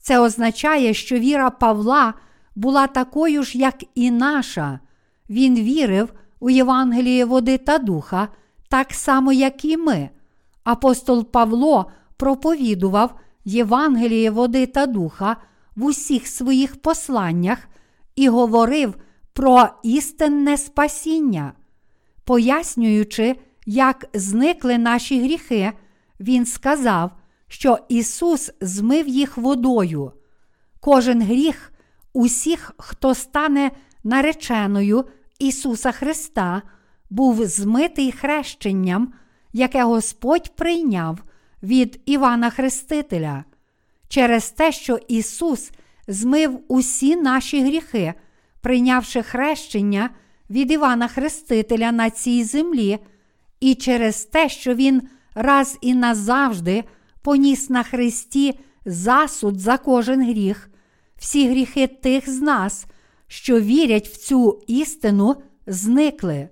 Це 0.00 0.18
означає, 0.18 0.94
що 0.94 1.18
віра 1.18 1.50
Павла 1.50 2.14
була 2.54 2.86
такою 2.86 3.42
ж, 3.42 3.58
як 3.58 3.84
і 3.94 4.10
наша. 4.10 4.80
Він 5.30 5.54
вірив 5.54 6.12
у 6.40 6.50
Євангеліє 6.50 7.24
води 7.24 7.58
та 7.58 7.78
духа, 7.78 8.28
так 8.68 8.92
само, 8.94 9.32
як 9.32 9.64
і 9.64 9.76
ми. 9.76 10.10
Апостол 10.64 11.24
Павло 11.24 11.90
проповідував 12.16 13.20
Євангеліє 13.44 14.30
води 14.30 14.66
та 14.66 14.86
духа 14.86 15.36
в 15.76 15.84
усіх 15.84 16.26
своїх 16.26 16.82
посланнях 16.82 17.58
і 18.16 18.28
говорив 18.28 18.94
про 19.32 19.68
істинне 19.82 20.56
спасіння. 20.56 21.52
Пояснюючи, 22.24 23.36
як 23.66 24.06
зникли 24.14 24.78
наші 24.78 25.22
гріхи, 25.22 25.72
Він 26.20 26.46
сказав, 26.46 27.10
що 27.48 27.78
Ісус 27.88 28.50
змив 28.60 29.08
їх 29.08 29.36
водою. 29.36 30.12
Кожен 30.80 31.22
гріх 31.22 31.72
усіх, 32.12 32.72
хто 32.78 33.14
стане 33.14 33.70
нареченою 34.04 35.04
Ісуса 35.38 35.92
Христа, 35.92 36.62
був 37.10 37.46
змитий 37.46 38.12
хрещенням, 38.12 39.12
яке 39.52 39.84
Господь 39.84 40.56
прийняв 40.56 41.18
від 41.62 42.00
Івана 42.06 42.50
Хрестителя. 42.50 43.44
Через 44.08 44.50
те, 44.50 44.72
що 44.72 44.98
Ісус 45.08 45.70
змив 46.08 46.60
усі 46.68 47.16
наші 47.16 47.62
гріхи, 47.64 48.14
прийнявши 48.60 49.22
хрещення 49.22 50.10
від 50.50 50.70
Івана 50.70 51.08
Хрестителя 51.08 51.92
на 51.92 52.10
цій 52.10 52.44
землі, 52.44 52.98
і 53.60 53.74
через 53.74 54.24
те, 54.24 54.48
що 54.48 54.74
Він 54.74 55.02
раз 55.34 55.78
і 55.80 55.94
назавжди 55.94 56.84
поніс 57.22 57.70
на 57.70 57.82
Христі 57.82 58.58
засуд 58.84 59.60
за 59.60 59.78
кожен 59.78 60.30
гріх, 60.30 60.70
всі 61.16 61.48
гріхи 61.48 61.86
тих 61.86 62.30
з 62.30 62.40
нас, 62.40 62.86
що 63.26 63.60
вірять 63.60 64.08
в 64.08 64.16
цю 64.16 64.62
істину, 64.66 65.36
зникли. 65.66 66.48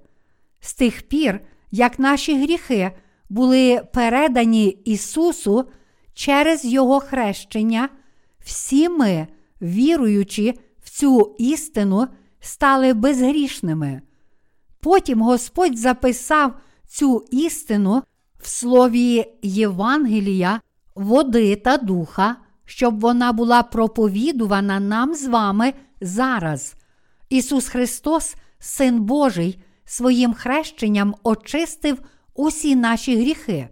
З 0.61 0.75
тих 0.75 1.03
пір, 1.03 1.41
як 1.71 1.99
наші 1.99 2.43
гріхи 2.43 2.93
були 3.31 3.83
передані 3.93 4.69
Ісусу 4.69 5.65
через 6.15 6.65
Його 6.65 7.01
хрещення, 7.01 7.89
всі 8.45 8.89
ми, 8.89 9.27
віруючи 9.63 10.55
в 10.83 10.91
цю 10.91 11.37
істину, 11.39 12.07
стали 12.41 12.95
безгрішними. 12.95 14.03
Потім 14.81 15.23
Господь 15.23 15.79
записав 15.79 16.55
цю 16.87 17.25
істину 17.31 18.03
в 18.39 18.49
слові 18.49 19.25
Євангелія, 19.43 20.61
води 20.95 21.57
та 21.57 21.77
духа, 21.77 22.37
щоб 22.65 23.01
вона 23.01 23.33
була 23.33 23.63
проповідувана 23.63 24.81
нам 24.81 25.15
з 25.15 25.27
вами 25.27 25.73
зараз. 26.01 26.75
Ісус 27.29 27.69
Христос, 27.69 28.35
Син 28.59 29.01
Божий, 29.01 29.63
своїм 29.85 30.35
хрещенням 30.35 31.15
очистив 31.23 31.99
усі 32.41 32.77
наші 32.77 33.17
гріхи. 33.17 33.69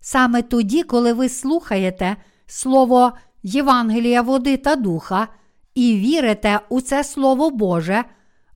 Саме 0.00 0.42
тоді, 0.42 0.82
коли 0.82 1.12
ви 1.12 1.28
слухаєте 1.28 2.16
Слово 2.46 3.12
Євангелія 3.42 4.22
води 4.22 4.56
та 4.56 4.76
духа 4.76 5.28
і 5.74 5.96
вірите 5.96 6.60
у 6.68 6.80
це 6.80 7.04
Слово 7.04 7.50
Боже, 7.50 8.04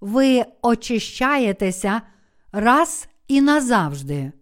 ви 0.00 0.44
очищаєтеся 0.62 2.02
раз 2.52 3.08
і 3.28 3.40
назавжди. 3.40 4.32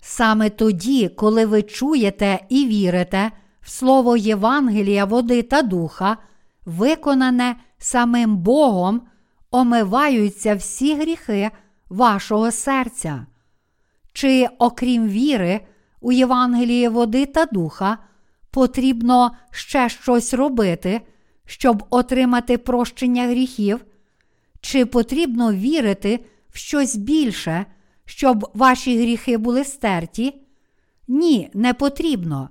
Саме 0.00 0.50
тоді, 0.50 1.08
коли 1.08 1.46
ви 1.46 1.62
чуєте 1.62 2.38
і 2.48 2.66
вірите 2.66 3.30
в 3.60 3.70
Слово 3.70 4.16
Євангелія 4.16 5.04
води 5.04 5.42
та 5.42 5.62
духа, 5.62 6.16
виконане 6.66 7.56
самим 7.78 8.36
Богом, 8.36 9.02
омиваються 9.50 10.54
всі 10.54 10.94
гріхи 10.94 11.50
вашого 11.88 12.50
серця. 12.50 13.26
Чи, 14.20 14.48
окрім 14.58 15.08
віри, 15.08 15.60
у 16.00 16.12
Євангелії 16.12 16.88
води 16.88 17.26
та 17.26 17.44
духа, 17.44 17.98
потрібно 18.50 19.36
ще 19.50 19.88
щось 19.88 20.34
робити, 20.34 21.00
щоб 21.46 21.84
отримати 21.90 22.58
прощення 22.58 23.26
гріхів? 23.26 23.84
Чи 24.60 24.86
потрібно 24.86 25.52
вірити 25.52 26.24
в 26.48 26.56
щось 26.56 26.96
більше, 26.96 27.66
щоб 28.04 28.50
ваші 28.54 29.02
гріхи 29.02 29.38
були 29.38 29.64
стерті? 29.64 30.34
Ні, 31.08 31.50
не 31.54 31.74
потрібно. 31.74 32.50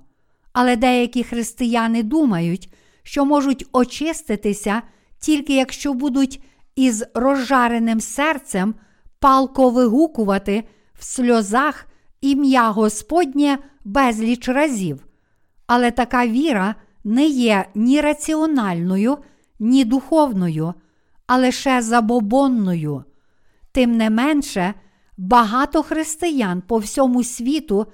Але 0.52 0.76
деякі 0.76 1.24
християни 1.24 2.02
думають, 2.02 2.72
що 3.02 3.24
можуть 3.24 3.66
очиститися 3.72 4.82
тільки 5.18 5.54
якщо 5.54 5.94
будуть 5.94 6.42
із 6.76 7.04
розжареним 7.14 8.00
серцем 8.00 8.74
палко 9.20 9.70
вигукувати 9.70 10.64
в 11.00 11.04
сльозах 11.04 11.86
ім'я 12.20 12.70
Господнє 12.70 13.58
безліч 13.84 14.48
разів. 14.48 15.06
Але 15.66 15.90
така 15.90 16.26
віра 16.26 16.74
не 17.04 17.26
є 17.26 17.64
ні 17.74 18.00
раціональною, 18.00 19.18
ні 19.58 19.84
духовною, 19.84 20.74
а 21.26 21.38
лише 21.38 21.82
забобонною. 21.82 23.04
Тим 23.72 23.96
не 23.96 24.10
менше, 24.10 24.74
багато 25.16 25.82
християн 25.82 26.62
по 26.62 26.78
всьому 26.78 27.24
світу 27.24 27.86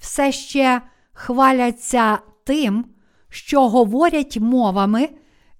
все 0.00 0.32
ще 0.32 0.80
хваляться 1.12 2.18
тим, 2.44 2.84
що 3.28 3.68
говорять 3.68 4.38
мовами 4.40 5.08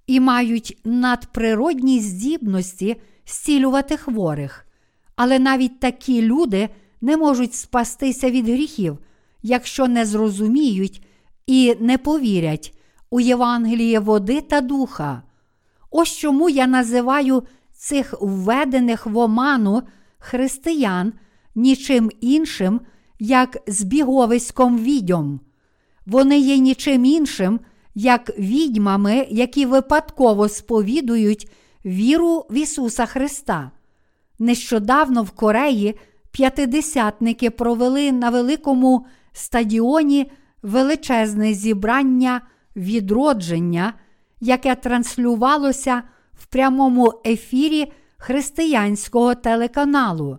і 0.07 0.21
мають 0.21 0.81
надприродні 0.85 2.01
здібності 2.01 3.01
зцілювати 3.27 3.97
хворих. 3.97 4.67
Але 5.17 5.39
навіть 5.39 5.81
такі 5.81 6.23
люди 6.23 6.69
не 7.05 7.17
можуть 7.17 7.55
спастися 7.55 8.31
від 8.31 8.49
гріхів, 8.49 8.99
якщо 9.43 9.89
не 9.89 10.07
зрозуміють 10.07 11.07
і 11.47 11.77
не 11.81 11.99
повірять 11.99 12.75
у 13.11 13.21
Євангеліє 13.21 14.01
води 14.01 14.41
та 14.41 14.61
духа. 14.61 15.23
Ось 15.91 16.17
чому 16.17 16.49
я 16.49 16.67
називаю 16.67 17.43
цих 17.73 18.15
введених 18.21 19.07
в 19.07 19.19
оману 19.19 19.83
християн 20.19 21.13
нічим 21.55 22.11
іншим, 22.21 22.81
як 23.19 23.59
збіговиськом 23.67 24.79
відьом. 24.79 25.41
Вони 26.07 26.39
є 26.39 26.59
нічим 26.59 27.05
іншим, 27.05 27.61
як 27.95 28.39
відьмами, 28.39 29.27
які 29.31 29.67
випадково 29.67 30.49
сповідують 30.49 31.51
віру 31.85 32.47
в 32.51 32.55
Ісуса 32.55 33.07
Христа. 33.07 33.71
Нещодавно 34.39 35.23
в 35.23 35.31
Кореї 35.31 35.95
п'ятидесятники 36.35 37.51
провели 37.51 38.13
на 38.13 38.31
великому 38.31 39.07
стадіоні 39.33 40.31
величезне 40.63 41.55
зібрання 41.55 42.41
відродження, 42.77 43.95
яке 44.41 44.75
транслювалося 44.75 46.03
в 46.33 46.47
прямому 46.47 47.13
ефірі 47.27 47.93
християнського 48.17 49.35
телеканалу. 49.35 50.39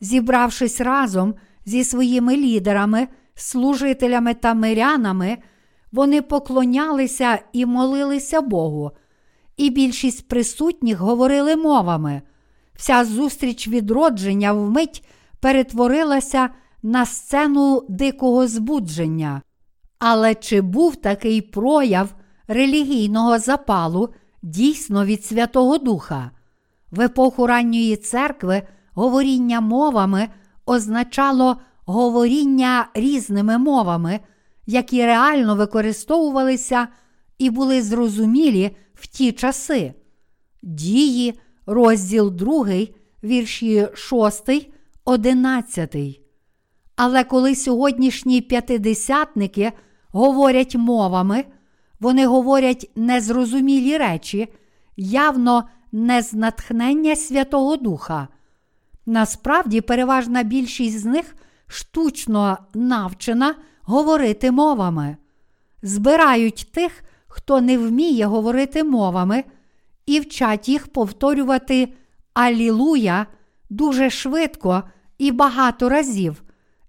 Зібравшись 0.00 0.80
разом 0.80 1.34
зі 1.64 1.84
своїми 1.84 2.36
лідерами, 2.36 3.08
служителями 3.34 4.34
та 4.34 4.54
мирянами, 4.54 5.38
вони 5.92 6.22
поклонялися 6.22 7.38
і 7.52 7.66
молилися 7.66 8.40
Богу, 8.40 8.90
і 9.56 9.70
більшість 9.70 10.28
присутніх 10.28 10.98
говорили 10.98 11.56
мовами. 11.56 12.22
Вся 12.74 13.04
зустріч 13.04 13.68
відродження 13.68 14.52
вмить 14.52 15.04
перетворилася 15.40 16.50
на 16.82 17.06
сцену 17.06 17.86
дикого 17.88 18.46
збудження. 18.46 19.42
Але 19.98 20.34
чи 20.34 20.60
був 20.60 20.96
такий 20.96 21.40
прояв 21.40 22.14
релігійного 22.48 23.38
запалу 23.38 24.08
дійсно 24.42 25.04
від 25.04 25.24
Святого 25.24 25.78
Духа? 25.78 26.30
В 26.90 27.00
епоху 27.00 27.46
ранньої 27.46 27.96
церкви 27.96 28.62
говоріння 28.92 29.60
мовами 29.60 30.28
означало 30.66 31.56
говоріння 31.84 32.88
різними 32.94 33.58
мовами, 33.58 34.20
які 34.66 35.06
реально 35.06 35.56
використовувалися 35.56 36.88
і 37.38 37.50
були 37.50 37.82
зрозумілі 37.82 38.76
в 38.94 39.06
ті 39.06 39.32
часи. 39.32 39.94
Дії, 40.62 41.40
розділ 41.66 42.30
2, 42.30 42.66
вірші 43.24 43.88
6, 43.94 44.70
11. 45.04 45.96
Але 46.96 47.24
коли 47.24 47.54
сьогоднішні 47.54 48.40
п'ятидесятники 48.40 49.72
говорять 50.08 50.76
мовами, 50.76 51.44
вони 52.00 52.26
говорять 52.26 52.90
незрозумілі 52.96 53.96
речі, 53.98 54.48
явно 54.96 55.68
не 55.92 56.22
з 56.22 56.34
натхнення 56.34 57.16
Святого 57.16 57.76
Духа. 57.76 58.28
Насправді, 59.06 59.80
переважна 59.80 60.42
більшість 60.42 60.98
з 60.98 61.04
них 61.04 61.36
штучно 61.66 62.58
навчена 62.74 63.54
говорити 63.82 64.50
мовами, 64.50 65.16
збирають 65.82 66.68
тих, 66.72 67.02
хто 67.26 67.60
не 67.60 67.78
вміє 67.78 68.26
говорити 68.26 68.84
мовами, 68.84 69.44
і 70.06 70.20
вчать 70.20 70.68
їх 70.68 70.86
повторювати 70.86 71.92
Алілуя 72.34 73.26
дуже 73.70 74.10
швидко 74.10 74.82
і 75.18 75.32
багато 75.32 75.88
разів. 75.88 76.42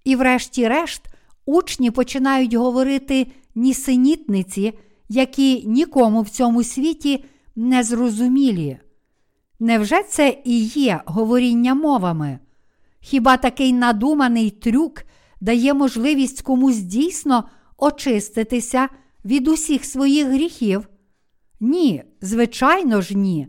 І, 0.04 0.16
врешті-решт, 0.16 1.02
учні 1.46 1.92
починають 1.92 2.54
говорити 2.54 3.28
нісенітниці, 3.56 4.74
які 5.10 5.68
нікому 5.68 6.22
в 6.22 6.30
цьому 6.30 6.64
світі 6.64 7.26
не 7.56 7.84
зрозумілі. 7.84 8.78
Невже 9.60 10.04
це 10.04 10.38
і 10.44 10.64
є 10.64 11.02
говоріння 11.06 11.76
мовами? 11.76 12.40
Хіба 13.00 13.38
такий 13.38 13.74
надуманий 13.74 14.50
трюк 14.50 15.04
дає 15.42 15.74
можливість 15.74 16.42
комусь 16.42 16.78
дійсно 16.78 17.44
очиститися 17.78 18.90
від 19.26 19.48
усіх 19.48 19.86
своїх 19.86 20.28
гріхів? 20.28 20.88
Ні, 21.60 22.04
звичайно 22.22 23.02
ж, 23.02 23.18
ні. 23.18 23.48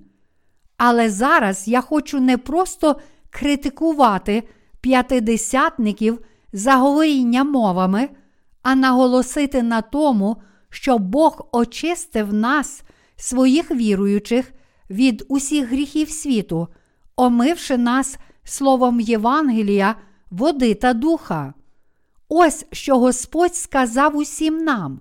Але 0.77 1.11
зараз 1.11 1.68
я 1.68 1.81
хочу 1.81 2.21
не 2.21 2.38
просто 2.38 2.97
критикувати 3.33 4.42
п'ятидесятників 4.81 6.18
за 6.53 6.77
говоріння 6.77 7.45
мовами, 7.45 8.09
а 8.62 8.75
наголосити 8.75 9.62
на 9.62 9.83
тому, 9.83 10.37
що 10.71 10.99
Бог 10.99 11.49
очистив 11.53 12.35
нас, 12.35 12.83
своїх 13.16 13.71
віруючих, 13.71 14.53
від 14.90 15.25
усіх 15.29 15.68
гріхів 15.68 16.11
світу, 16.11 16.68
омивши 17.16 17.77
нас 17.77 18.16
словом 18.45 19.01
Євангелія, 19.01 19.95
води 20.31 20.75
та 20.75 20.92
духа. 20.92 21.55
Ось 22.29 22.66
що 22.73 22.99
Господь 22.99 23.57
сказав 23.57 24.16
усім 24.16 24.64
нам. 24.64 25.01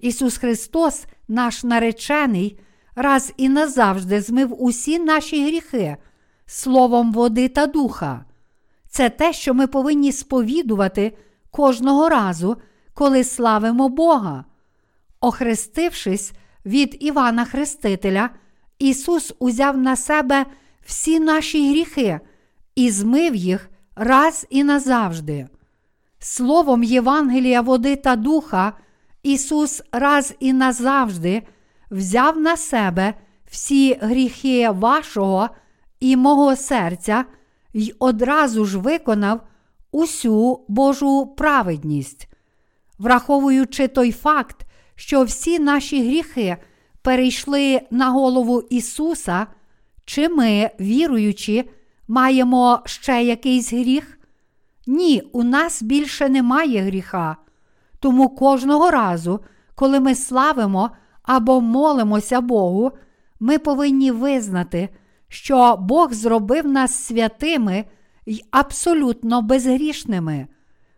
Ісус 0.00 0.36
Христос, 0.36 1.04
наш 1.28 1.64
наречений, 1.64 2.60
раз 2.94 3.32
і 3.36 3.48
назавжди 3.48 4.20
змив 4.20 4.62
усі 4.62 4.98
наші 4.98 5.46
гріхи 5.46 5.96
словом 6.48 7.12
води 7.12 7.48
та 7.48 7.66
духа. 7.66 8.24
Це 8.88 9.10
те, 9.10 9.32
що 9.32 9.54
ми 9.54 9.66
повинні 9.66 10.12
сповідувати 10.12 11.16
кожного 11.50 12.08
разу, 12.08 12.56
коли 12.94 13.24
славимо 13.24 13.88
Бога. 13.88 14.44
Охрестившись 15.20 16.32
від 16.66 16.96
Івана 17.00 17.44
Хрестителя, 17.44 18.30
Ісус 18.78 19.34
узяв 19.38 19.78
на 19.78 19.96
себе 19.96 20.46
всі 20.86 21.20
наші 21.20 21.70
гріхи 21.70 22.20
і 22.74 22.90
змив 22.90 23.34
їх 23.34 23.70
раз 23.96 24.46
і 24.50 24.64
назавжди. 24.64 25.46
Словом 26.18 26.82
Євангелія 26.82 27.60
води 27.60 27.96
та 27.96 28.16
духа, 28.16 28.72
Ісус 29.22 29.82
раз 29.92 30.34
і 30.40 30.52
назавжди 30.52 31.42
взяв 31.90 32.40
на 32.40 32.56
себе 32.56 33.14
всі 33.50 33.98
гріхи 34.00 34.70
вашого 34.70 35.48
і 36.00 36.16
мого 36.16 36.56
серця 36.56 37.24
й 37.74 37.94
одразу 37.98 38.64
ж 38.64 38.78
виконав 38.78 39.40
усю 39.92 40.64
Божу 40.68 41.26
праведність, 41.26 42.28
враховуючи 42.98 43.88
той 43.88 44.12
факт, 44.12 44.66
що 44.94 45.24
всі 45.24 45.58
наші 45.58 46.02
гріхи 46.02 46.56
перейшли 47.02 47.80
на 47.90 48.10
голову 48.10 48.62
Ісуса, 48.70 49.46
чи 50.04 50.28
ми, 50.28 50.70
віруючи, 50.80 51.64
маємо 52.08 52.80
ще 52.84 53.22
якийсь 53.22 53.72
гріх? 53.72 54.18
Ні, 54.86 55.22
у 55.32 55.42
нас 55.42 55.82
більше 55.82 56.28
немає 56.28 56.82
гріха. 56.82 57.36
Тому 58.00 58.28
кожного 58.28 58.90
разу, 58.90 59.40
коли 59.74 60.00
ми 60.00 60.14
славимо 60.14 60.90
або 61.22 61.60
молимося 61.60 62.40
Богу, 62.40 62.92
ми 63.40 63.58
повинні 63.58 64.10
визнати, 64.10 64.88
що 65.28 65.76
Бог 65.76 66.12
зробив 66.12 66.66
нас 66.66 66.94
святими 66.94 67.84
й 68.26 68.44
абсолютно 68.50 69.42
безгрішними. 69.42 70.46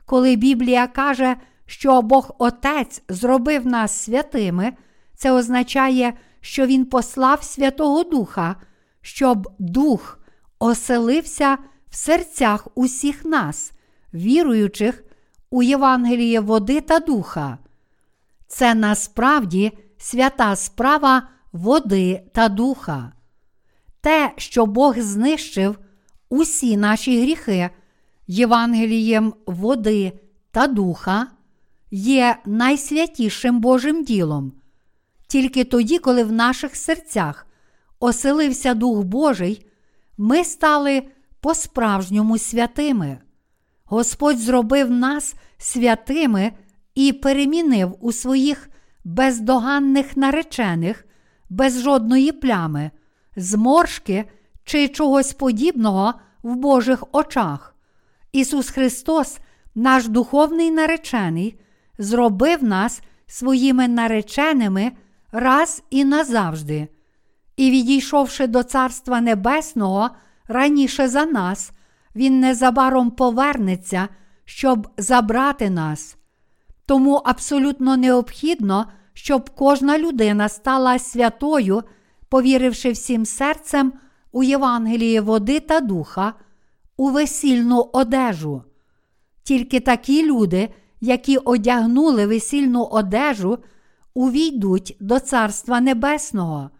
Коли 0.06 0.36
Біблія 0.36 0.86
каже, 0.86 1.36
що 1.66 2.02
Бог 2.02 2.34
Отець 2.38 3.02
зробив 3.08 3.66
нас 3.66 3.92
святими, 3.92 4.72
це 5.14 5.32
означає, 5.32 6.12
що 6.40 6.66
Він 6.66 6.84
послав 6.84 7.42
Святого 7.42 8.04
Духа, 8.04 8.56
щоб 9.02 9.48
Дух 9.58 10.18
оселився 10.58 11.58
в 11.90 11.96
серцях 11.96 12.68
усіх 12.74 13.24
нас, 13.24 13.72
віруючих 14.14 15.04
у 15.50 15.62
Євангеліє 15.62 16.40
води 16.40 16.80
та 16.80 16.98
духа. 16.98 17.58
Це 18.46 18.74
насправді 18.74 19.78
свята 19.98 20.56
справа 20.56 21.28
води 21.52 22.22
та 22.32 22.48
духа. 22.48 23.12
Те, 24.00 24.32
що 24.36 24.66
Бог 24.66 24.98
знищив 24.98 25.78
усі 26.28 26.76
наші 26.76 27.22
гріхи 27.22 27.70
Євангелієм 28.26 29.34
води 29.46 30.12
та 30.50 30.66
духа, 30.66 31.26
є 31.90 32.36
найсвятішим 32.46 33.60
Божим 33.60 34.04
ділом. 34.04 34.52
Тільки 35.26 35.64
тоді, 35.64 35.98
коли 35.98 36.24
в 36.24 36.32
наших 36.32 36.76
серцях 36.76 37.46
оселився 38.00 38.74
Дух 38.74 39.04
Божий, 39.04 39.66
ми 40.18 40.44
стали 40.44 41.02
по-справжньому 41.40 42.38
святими. 42.38 43.18
Господь 43.84 44.38
зробив 44.38 44.90
нас 44.90 45.34
святими 45.58 46.52
і 46.94 47.12
перемінив 47.12 47.96
у 48.00 48.12
своїх 48.12 48.70
бездоганних 49.04 50.16
наречених, 50.16 51.06
без 51.50 51.82
жодної 51.82 52.32
плями, 52.32 52.90
зморшки 53.40 54.24
чи 54.64 54.88
чогось 54.88 55.32
подібного 55.32 56.14
в 56.42 56.56
Божих 56.56 57.04
очах. 57.12 57.74
Ісус 58.32 58.70
Христос, 58.70 59.38
наш 59.74 60.08
духовний 60.08 60.70
наречений, 60.70 61.60
зробив 61.98 62.64
нас 62.64 63.02
своїми 63.26 63.88
нареченими 63.88 64.92
раз 65.32 65.82
і 65.90 66.04
назавжди. 66.04 66.88
І, 67.56 67.70
відійшовши 67.70 68.46
до 68.46 68.62
Царства 68.62 69.20
Небесного 69.20 70.10
раніше 70.48 71.08
за 71.08 71.24
нас, 71.24 71.72
Він 72.14 72.40
незабаром 72.40 73.10
повернеться, 73.10 74.08
щоб 74.44 74.88
забрати 74.96 75.70
нас. 75.70 76.16
Тому 76.86 77.14
абсолютно 77.14 77.96
необхідно, 77.96 78.86
щоб 79.14 79.50
кожна 79.50 79.98
людина 79.98 80.48
стала 80.48 80.98
святою, 80.98 81.82
повіривши 82.30 82.90
всім 82.90 83.24
серцем 83.26 83.92
у 84.32 84.42
Євангеліє 84.42 85.20
води 85.20 85.60
та 85.60 85.80
духа, 85.80 86.34
у 86.96 87.10
весільну 87.10 87.90
одежу. 87.92 88.62
Тільки 89.42 89.80
такі 89.80 90.26
люди, 90.26 90.68
які 91.00 91.36
одягнули 91.36 92.26
весільну 92.26 92.84
одежу, 92.84 93.58
увійдуть 94.14 94.96
до 95.00 95.20
Царства 95.20 95.80
Небесного. 95.80 96.70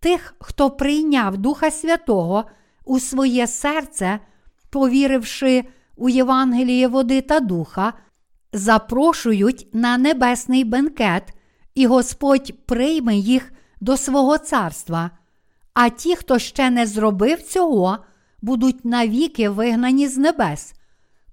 Тих, 0.00 0.34
хто 0.38 0.70
прийняв 0.70 1.38
Духа 1.38 1.70
Святого 1.70 2.44
у 2.84 3.00
своє 3.00 3.46
серце, 3.46 4.20
повіривши 4.70 5.64
у 5.96 6.08
Євангеліє 6.08 6.88
води 6.88 7.20
та 7.20 7.40
духа, 7.40 7.92
запрошують 8.52 9.68
на 9.72 9.98
небесний 9.98 10.64
бенкет, 10.64 11.22
і 11.74 11.86
Господь 11.86 12.66
прийме 12.66 13.16
їх 13.16 13.52
до 13.80 13.96
свого 13.96 14.38
царства. 14.38 15.10
А 15.74 15.88
ті, 15.88 16.16
хто 16.16 16.38
ще 16.38 16.70
не 16.70 16.86
зробив 16.86 17.42
цього, 17.42 17.98
будуть 18.42 18.84
навіки 18.84 19.48
вигнані 19.48 20.08
з 20.08 20.16
небес. 20.16 20.74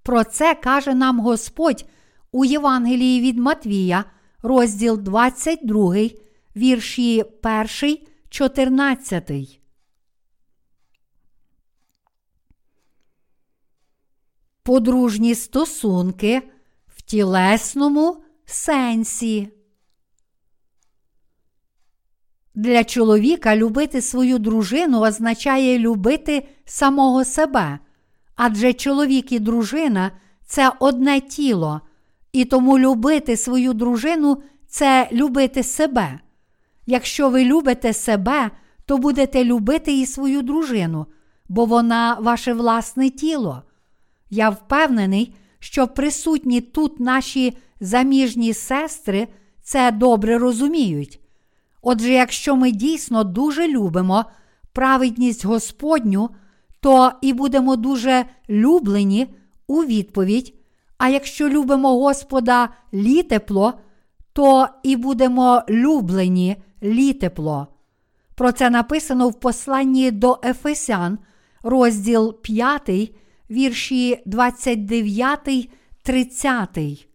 Про 0.04 0.24
це 0.24 0.56
каже 0.56 0.94
нам 0.94 1.20
Господь 1.20 1.86
у 2.32 2.46
Євангелії 2.46 3.22
від 3.22 3.38
Матвія, 3.38 4.06
розділ 4.42 4.98
22, 4.98 5.96
вірші 6.56 7.24
1, 7.44 7.98
14. 8.30 9.60
подружні 14.64 15.36
стосунки 15.36 16.42
в 16.88 17.02
тілесному 17.02 18.24
сенсі. 18.46 19.50
Для 22.56 22.84
чоловіка 22.84 23.56
любити 23.56 24.02
свою 24.02 24.40
дружину 24.40 25.00
означає 25.00 25.80
любити 25.80 26.48
самого 26.66 27.26
себе, 27.26 27.80
адже 28.36 28.74
чоловік 28.74 29.32
і 29.32 29.40
дружина 29.40 30.12
це 30.46 30.72
одне 30.80 31.22
тіло, 31.22 31.82
і 32.32 32.46
тому 32.46 32.80
любити 32.80 33.38
свою 33.38 33.74
дружину 33.74 34.44
це 34.68 35.10
любити 35.12 35.64
себе. 35.64 36.20
Якщо 36.86 37.30
ви 37.30 37.46
любите 37.46 37.94
себе, 37.94 38.52
то 38.86 38.98
будете 38.98 39.46
любити 39.46 40.00
і 40.00 40.06
свою 40.06 40.42
дружину, 40.42 41.06
бо 41.50 41.66
вона 41.66 42.18
ваше 42.20 42.54
власне 42.54 43.10
тіло. 43.10 43.64
Я 44.30 44.50
впевнений, 44.50 45.36
що 45.60 45.88
присутні 45.88 46.62
тут 46.62 47.00
наші 47.00 47.58
заміжні 47.80 48.54
сестри 48.54 49.28
це 49.64 49.92
добре 49.92 50.38
розуміють. 50.38 51.23
Отже, 51.84 52.14
якщо 52.14 52.56
ми 52.56 52.72
дійсно 52.72 53.24
дуже 53.24 53.68
любимо 53.68 54.26
праведність 54.74 55.46
Господню, 55.46 56.30
то 56.80 57.12
і 57.22 57.34
будемо 57.34 57.76
дуже 57.76 58.26
люблені 58.50 59.28
у 59.68 59.84
відповідь. 59.84 60.54
А 60.98 61.10
якщо 61.10 61.50
любимо 61.50 62.00
Господа 62.00 62.70
літепло, 62.94 63.74
то 64.34 64.68
і 64.84 64.96
будемо 64.96 65.62
люблені 65.70 66.56
літепло. 66.84 67.68
Про 68.36 68.52
це 68.52 68.70
написано 68.70 69.30
в 69.30 69.40
посланні 69.40 70.12
до 70.12 70.40
Ефесян, 70.44 71.20
розділ 71.64 72.42
5, 72.42 73.12
вірші 73.50 74.24
29, 74.26 75.70
30. 76.04 77.08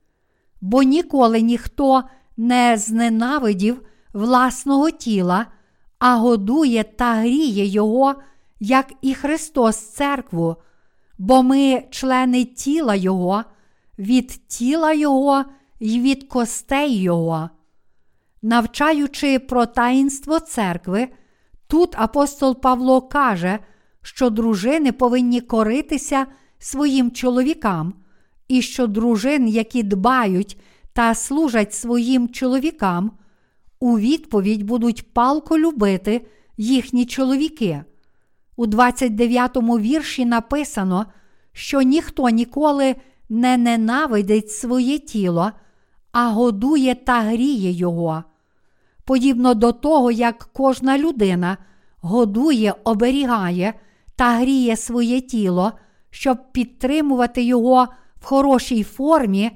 Бо 0.60 0.82
ніколи 0.82 1.40
ніхто 1.40 2.04
не 2.36 2.76
зненавидів 2.76 3.82
власного 4.12 4.90
тіла, 4.90 5.46
а 5.98 6.16
годує 6.16 6.84
та 6.84 7.14
гріє 7.14 7.66
Його, 7.66 8.14
як 8.60 8.92
і 9.02 9.14
Христос 9.14 9.76
Церкву, 9.76 10.56
бо 11.18 11.42
ми 11.42 11.82
члени 11.90 12.44
тіла 12.44 12.94
Його, 12.94 13.44
від 13.98 14.48
тіла 14.48 14.92
Його 14.92 15.44
й 15.80 16.00
від 16.00 16.24
костей 16.24 17.00
Його. 17.00 17.50
Навчаючи 18.42 19.38
про 19.38 19.66
таїнство 19.66 20.40
церкви, 20.40 21.08
тут 21.66 21.94
апостол 21.98 22.60
Павло 22.60 23.02
каже, 23.02 23.58
що 24.02 24.30
дружини 24.30 24.92
повинні 24.92 25.40
коритися 25.40 26.26
своїм 26.58 27.10
чоловікам, 27.10 27.94
і 28.48 28.62
що 28.62 28.86
дружин, 28.86 29.48
які 29.48 29.82
дбають 29.82 30.60
та 30.92 31.14
служать 31.14 31.74
своїм 31.74 32.28
чоловікам, 32.28 33.12
у 33.80 33.98
відповідь 33.98 34.62
будуть 34.62 35.12
палко 35.12 35.58
любити 35.58 36.26
їхні 36.56 37.06
чоловіки. 37.06 37.82
У 38.56 38.66
29 38.66 39.56
му 39.56 39.78
вірші 39.78 40.24
написано, 40.24 41.06
що 41.52 41.82
ніхто 41.82 42.28
ніколи 42.28 42.96
не 43.28 43.56
ненавидить 43.56 44.50
своє 44.50 44.98
тіло, 44.98 45.50
а 46.12 46.28
годує 46.28 46.94
та 46.94 47.20
гріє 47.20 47.70
його. 47.70 48.24
Подібно 49.04 49.54
до 49.54 49.72
того, 49.72 50.10
як 50.10 50.48
кожна 50.52 50.98
людина 50.98 51.56
годує, 52.00 52.74
оберігає 52.84 53.74
та 54.16 54.30
гріє 54.30 54.76
своє 54.76 55.20
тіло, 55.20 55.72
щоб 56.10 56.52
підтримувати 56.52 57.42
його 57.42 57.88
в 58.20 58.24
хорошій 58.24 58.82
формі, 58.82 59.50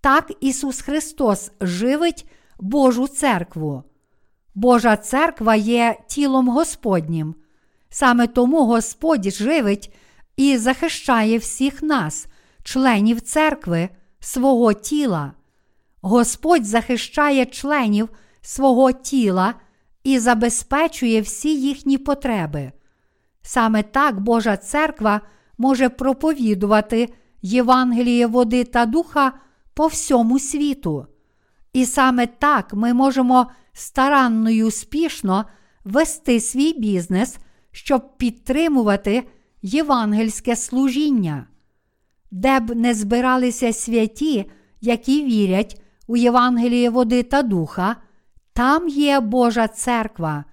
так 0.00 0.32
Ісус 0.40 0.80
Христос 0.80 1.52
живить 1.60 2.26
Божу 2.58 3.08
церкву. 3.08 3.82
Божа 4.54 4.96
церква 4.96 5.54
є 5.54 5.98
тілом 6.08 6.48
Господнім. 6.48 7.34
Саме 7.90 8.26
тому 8.26 8.64
Господь 8.64 9.32
живить 9.32 9.94
і 10.36 10.56
захищає 10.56 11.38
всіх 11.38 11.82
нас, 11.82 12.26
членів 12.62 13.20
церкви, 13.20 13.88
свого 14.20 14.72
тіла. 14.72 15.32
Господь 16.00 16.64
захищає 16.64 17.46
членів 17.46 18.08
свого 18.40 18.92
тіла 18.92 19.54
і 20.04 20.18
забезпечує 20.18 21.20
всі 21.20 21.60
їхні 21.60 21.98
потреби. 21.98 22.72
Саме 23.42 23.82
так 23.82 24.20
Божа 24.20 24.56
церква 24.56 25.20
може 25.58 25.88
проповідувати 25.88 27.08
Євангеліє 27.42 28.26
води 28.26 28.64
та 28.64 28.86
духа 28.86 29.32
по 29.74 29.86
всьому 29.86 30.38
світу. 30.38 31.06
І 31.76 31.86
саме 31.86 32.26
так 32.26 32.74
ми 32.74 32.94
можемо 32.94 33.46
старанно 33.72 34.50
і 34.50 34.64
успішно 34.64 35.44
вести 35.84 36.40
свій 36.40 36.72
бізнес, 36.72 37.38
щоб 37.72 38.16
підтримувати 38.16 39.24
євангельське 39.62 40.56
служіння. 40.56 41.46
Де 42.30 42.60
б 42.60 42.74
не 42.74 42.94
збиралися 42.94 43.72
святі, 43.72 44.50
які 44.80 45.24
вірять 45.24 45.82
у 46.06 46.16
Євангеліє 46.16 46.90
води 46.90 47.22
та 47.22 47.42
духа, 47.42 47.96
там 48.52 48.88
є 48.88 49.20
Божа 49.20 49.68
церква, 49.68 50.44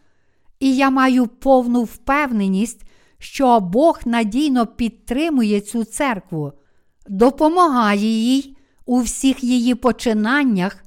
і 0.59 0.75
я 0.75 0.89
маю 0.89 1.27
повну 1.27 1.83
впевненість, 1.83 2.81
що 3.17 3.59
Бог 3.59 3.99
надійно 4.05 4.67
підтримує 4.67 5.61
цю 5.61 5.83
церкву, 5.83 6.53
допомагає 7.07 8.07
їй 8.07 8.57
у 8.85 8.99
всіх 8.99 9.43
її 9.43 9.75
починаннях, 9.75 10.82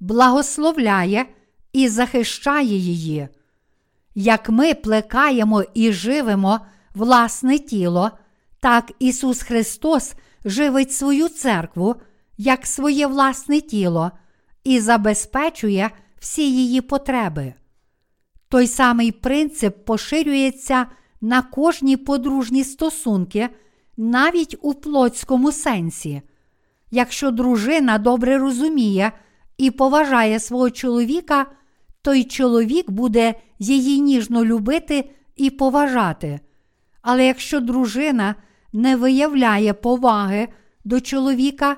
благословляє 0.00 1.26
і 1.72 1.88
захищає 1.88 2.76
її. 2.76 3.28
Як 4.14 4.48
ми 4.48 4.74
плекаємо 4.74 5.64
і 5.74 5.92
живемо 5.92 6.60
власне 6.94 7.58
тіло, 7.58 8.10
так 8.60 8.92
Ісус 8.98 9.42
Христос 9.42 10.14
живить 10.44 10.92
свою 10.92 11.28
церкву 11.28 11.96
як 12.38 12.66
своє 12.66 13.06
власне 13.06 13.60
тіло 13.60 14.10
і 14.64 14.80
забезпечує 14.80 15.90
всі 16.20 16.52
її 16.52 16.80
потреби. 16.80 17.54
Той 18.48 18.66
самий 18.66 19.12
принцип 19.12 19.84
поширюється 19.84 20.86
на 21.20 21.42
кожні 21.42 21.96
подружні 21.96 22.64
стосунки, 22.64 23.48
навіть 23.96 24.56
у 24.62 24.74
плотському 24.74 25.52
сенсі. 25.52 26.22
Якщо 26.90 27.30
дружина 27.30 27.98
добре 27.98 28.38
розуміє 28.38 29.12
і 29.60 29.70
поважає 29.70 30.40
свого 30.40 30.70
чоловіка, 30.70 31.46
той 32.02 32.24
чоловік 32.24 32.90
буде 32.90 33.34
її 33.58 34.00
ніжно 34.00 34.44
любити 34.44 35.10
і 35.36 35.50
поважати. 35.50 36.40
Але 37.02 37.26
якщо 37.26 37.60
дружина 37.60 38.34
не 38.72 38.96
виявляє 38.96 39.74
поваги 39.74 40.48
до 40.84 41.00
чоловіка 41.00 41.76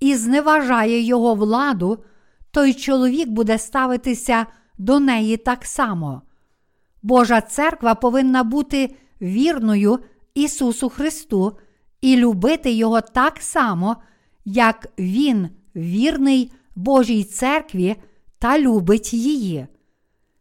і 0.00 0.14
зневажає 0.14 1.00
його 1.00 1.34
владу, 1.34 2.04
той 2.50 2.74
чоловік 2.74 3.28
буде 3.28 3.58
ставитися 3.58 4.46
до 4.78 5.00
неї 5.00 5.36
так 5.36 5.64
само. 5.64 6.22
Божа 7.02 7.40
церква 7.40 7.94
повинна 7.94 8.44
бути 8.44 8.96
вірною 9.22 9.98
Ісусу 10.34 10.88
Христу 10.88 11.58
і 12.00 12.16
любити 12.16 12.72
Його 12.72 13.00
так 13.00 13.36
само, 13.40 13.96
як 14.44 14.86
Він 14.98 15.48
вірний 15.76 16.52
Божій 16.74 17.24
церкві 17.24 17.96
та 18.38 18.58
любить 18.58 19.14
її. 19.14 19.66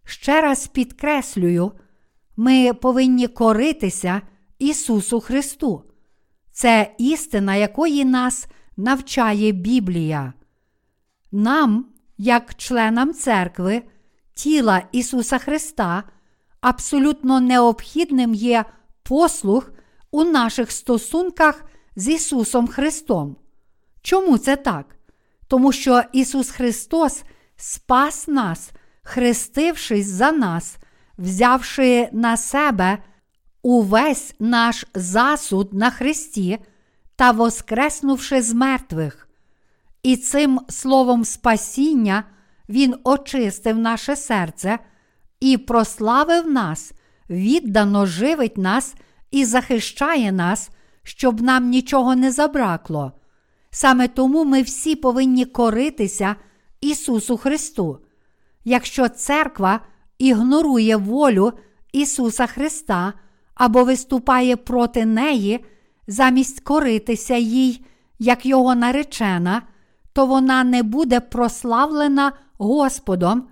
Ще 0.06 0.42
раз 0.42 0.68
підкреслюю, 0.68 1.72
ми 2.38 2.74
повинні 2.74 3.28
коритися 3.28 4.22
Ісусу 4.60 5.20
Христу. 5.20 5.84
Це 6.52 6.96
істина, 6.98 7.56
якої 7.56 8.06
нас 8.06 8.48
навчає 8.78 9.52
Біблія. 9.52 10.34
Нам, 11.32 11.86
як 12.18 12.56
членам 12.56 13.14
церкви, 13.14 13.82
тіла 14.34 14.82
Ісуса 14.92 15.38
Христа, 15.38 16.04
абсолютно 16.62 17.40
необхідним 17.40 18.34
є 18.34 18.66
послуг 19.04 19.72
у 20.12 20.24
наших 20.24 20.72
стосунках 20.72 21.66
з 21.96 22.10
Ісусом 22.10 22.68
Христом. 22.68 23.36
Чому 24.02 24.38
це 24.38 24.56
так? 24.56 24.96
Тому 25.54 25.72
що 25.72 26.04
Ісус 26.14 26.50
Христос 26.50 27.24
спас 27.58 28.28
нас, 28.28 28.72
хрестившись 29.04 30.08
за 30.08 30.32
нас, 30.32 30.78
взявши 31.18 32.10
на 32.12 32.38
себе 32.38 32.98
увесь 33.64 34.36
наш 34.40 34.86
засуд 34.94 35.74
на 35.74 35.90
Христі 35.90 36.60
та 37.16 37.32
воскреснувши 37.32 38.42
з 38.42 38.54
мертвих. 38.54 39.28
І 40.04 40.18
цим 40.18 40.60
словом 40.70 41.26
спасіння 41.26 42.24
Він 42.70 42.96
очистив 43.04 43.78
наше 43.78 44.16
серце 44.16 44.80
і 45.40 45.58
прославив 45.58 46.52
нас, 46.52 46.92
віддано 47.30 48.06
живить 48.06 48.58
нас 48.58 48.96
і 49.32 49.46
захищає 49.46 50.32
нас, 50.32 50.70
щоб 51.04 51.42
нам 51.42 51.70
нічого 51.70 52.16
не 52.16 52.32
забракло. 52.32 53.12
Саме 53.76 54.08
тому 54.08 54.46
ми 54.46 54.62
всі 54.62 54.96
повинні 54.96 55.46
коритися 55.46 56.36
Ісусу 56.82 57.38
Христу. 57.38 58.00
Якщо 58.64 59.10
церква 59.10 59.80
ігнорує 60.18 60.96
волю 60.96 61.54
Ісуса 61.94 62.48
Христа 62.48 63.14
або 63.56 63.84
виступає 63.84 64.56
проти 64.56 65.06
неї, 65.06 65.66
замість 66.08 66.60
коритися 66.60 67.36
їй, 67.36 67.86
як 68.20 68.46
Його 68.46 68.76
наречена, 68.76 69.62
то 70.14 70.26
вона 70.26 70.64
не 70.64 70.84
буде 70.84 71.20
прославлена 71.20 72.32
Господом, 72.58 73.48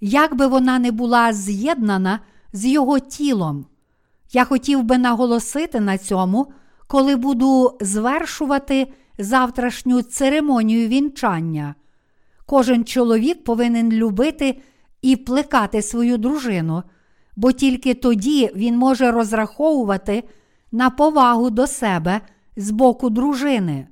як 0.00 0.36
би 0.36 0.46
вона 0.46 0.78
не 0.78 0.92
була 0.92 1.32
з'єднана 1.32 2.20
з 2.52 2.66
Його 2.66 2.98
тілом. 2.98 3.66
Я 4.32 4.44
хотів 4.44 4.82
би 4.82 4.98
наголосити 4.98 5.80
на 5.80 5.98
цьому, 5.98 6.52
коли 6.86 7.16
буду 7.16 7.78
звершувати 7.80 8.92
завтрашню 9.22 10.02
церемонію 10.02 10.88
вінчання. 10.88 11.74
Кожен 12.46 12.84
чоловік 12.84 13.44
повинен 13.44 13.92
любити 13.92 14.60
і 15.02 15.16
плекати 15.16 15.82
свою 15.82 16.18
дружину, 16.18 16.82
бо 17.36 17.52
тільки 17.52 17.94
тоді 17.94 18.50
він 18.56 18.78
може 18.78 19.10
розраховувати 19.10 20.24
на 20.72 20.90
повагу 20.90 21.50
до 21.50 21.66
себе 21.66 22.20
з 22.56 22.70
боку 22.70 23.10
дружини. 23.10 23.86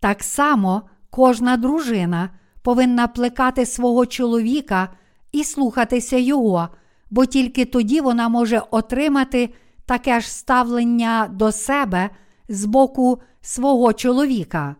Так 0.00 0.22
само 0.22 0.82
кожна 1.10 1.56
дружина 1.56 2.30
повинна 2.62 3.08
плекати 3.08 3.66
свого 3.66 4.06
чоловіка 4.06 4.88
і 5.32 5.44
слухатися 5.44 6.16
його, 6.16 6.68
бо 7.10 7.26
тільки 7.26 7.64
тоді 7.64 8.00
вона 8.00 8.28
може 8.28 8.62
отримати 8.70 9.54
таке 9.86 10.20
ж 10.20 10.32
ставлення 10.32 11.28
до 11.32 11.52
себе 11.52 12.10
з 12.48 12.64
боку 12.64 13.20
свого 13.40 13.92
чоловіка. 13.92 14.76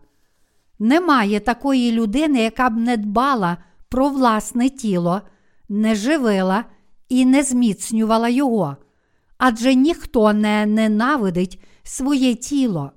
Немає 0.79 1.39
такої 1.39 1.91
людини, 1.91 2.41
яка 2.41 2.69
б 2.69 2.77
не 2.77 2.97
дбала 2.97 3.57
про 3.89 4.09
власне 4.09 4.69
тіло, 4.69 5.21
не 5.69 5.95
живила 5.95 6.65
і 7.09 7.25
не 7.25 7.43
зміцнювала 7.43 8.29
його. 8.29 8.77
Адже 9.37 9.75
ніхто 9.75 10.33
не 10.33 10.65
ненавидить 10.65 11.61
своє 11.83 12.35
тіло. 12.35 12.91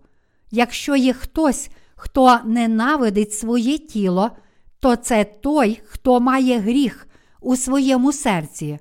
Якщо 0.50 0.96
є 0.96 1.12
хтось, 1.12 1.70
хто 1.94 2.38
ненавидить 2.44 3.32
своє 3.32 3.78
тіло, 3.78 4.30
то 4.80 4.96
це 4.96 5.24
той, 5.24 5.80
хто 5.86 6.20
має 6.20 6.58
гріх 6.58 7.08
у 7.40 7.56
своєму 7.56 8.12
серці. 8.12 8.78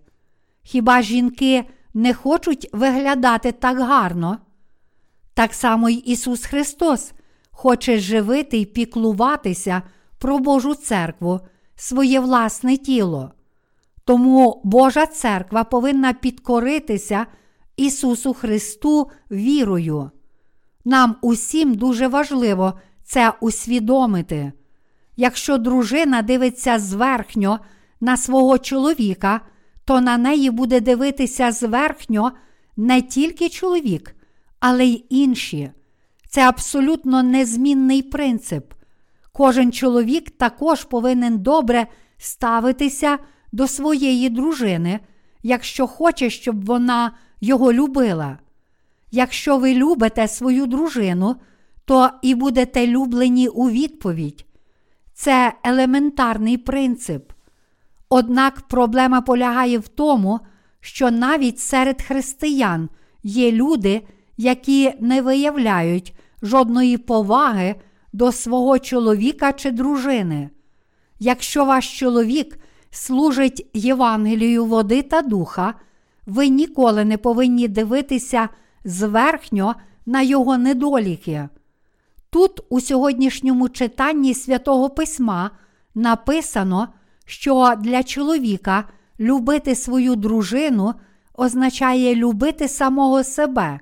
Хіба 0.63 1.02
жінки 1.02 1.63
не 1.93 2.13
хочуть 2.13 2.69
виглядати 2.74 3.52
так 3.52 3.80
гарно? 3.80 4.38
Так 5.36 5.54
само 5.54 5.89
й 5.89 6.04
Ісус 6.06 6.45
Христос 6.45 7.13
хоче 7.52 8.00
живити 8.00 8.58
й 8.58 8.65
піклуватися 8.65 9.82
про 10.17 10.39
Божу 10.39 10.76
церкву, 10.76 11.39
своє 11.76 12.19
власне 12.19 12.78
тіло. 12.78 13.32
Тому 14.06 14.62
Божа 14.63 15.06
церква 15.06 15.63
повинна 15.63 16.13
підкоритися 16.13 17.26
Ісусу 17.78 18.34
Христу 18.34 19.10
вірою. 19.32 20.12
Нам 20.86 21.15
усім 21.21 21.76
дуже 21.76 22.08
важливо 22.08 22.74
це 23.04 23.34
усвідомити. 23.41 24.52
Якщо 25.15 25.58
дружина 25.58 26.21
дивиться 26.21 26.80
зверхньо 26.80 27.60
на 28.02 28.17
свого 28.17 28.58
чоловіка, 28.58 29.41
то 29.86 30.02
на 30.02 30.17
неї 30.17 30.50
буде 30.50 30.80
дивитися 30.82 31.52
зверхньо 31.52 32.32
не 32.78 33.02
тільки 33.02 33.50
чоловік, 33.50 34.14
але 34.67 34.86
й 34.86 35.06
інші. 35.10 35.71
Це 36.30 36.41
абсолютно 36.41 37.23
незмінний 37.23 38.01
принцип. 38.01 38.73
Кожен 39.32 39.71
чоловік 39.71 40.30
також 40.30 40.84
повинен 40.84 41.39
добре 41.39 41.88
ставитися 42.17 43.17
до 43.51 43.67
своєї 43.67 44.30
дружини, 44.30 44.99
якщо 45.43 45.88
хоче, 45.88 46.30
щоб 46.30 46.65
вона 46.65 47.12
його 47.41 47.73
любила. 47.73 48.38
Якщо 49.12 49.58
ви 49.58 49.73
любите 49.73 50.28
свою 50.28 50.65
дружину, 50.65 51.36
то 51.86 52.10
і 52.21 52.36
будете 52.36 52.88
люблені 52.88 53.47
у 53.47 53.69
відповідь. 53.69 54.45
Це 55.13 55.54
елементарний 55.63 56.58
принцип. 56.58 57.32
Однак 58.10 58.62
проблема 58.62 59.21
полягає 59.21 59.78
в 59.78 59.88
тому, 59.88 60.39
що 60.80 61.12
навіть 61.12 61.60
серед 61.60 62.01
християн 62.01 62.89
є 63.23 63.51
люди, 63.51 64.01
які 64.38 64.93
не 65.00 65.21
виявляють 65.21 66.15
жодної 66.41 66.98
поваги 66.98 67.76
до 68.13 68.32
свого 68.32 68.80
чоловіка 68.80 69.54
чи 69.54 69.71
дружини. 69.71 70.50
Якщо 71.19 71.65
ваш 71.65 72.00
чоловік 72.00 72.60
служить 72.91 73.67
Євангелію 73.74 74.65
води 74.65 75.02
та 75.02 75.21
духа, 75.21 75.74
ви 76.26 76.48
ніколи 76.48 77.06
не 77.06 77.17
повинні 77.17 77.67
дивитися 77.67 78.50
зверхньо 78.86 79.76
на 80.06 80.21
його 80.21 80.58
недоліки. 80.58 81.50
Тут, 82.30 82.62
у 82.69 82.82
сьогоднішньому 82.82 83.69
читанні 83.69 84.34
святого 84.34 84.89
Письма, 84.89 85.52
написано, 85.95 86.88
що 87.26 87.74
для 87.80 88.04
чоловіка 88.04 88.84
любити 89.19 89.76
свою 89.76 90.15
дружину 90.15 90.93
означає 91.34 92.15
любити 92.15 92.67
самого 92.67 93.24
себе, 93.24 93.80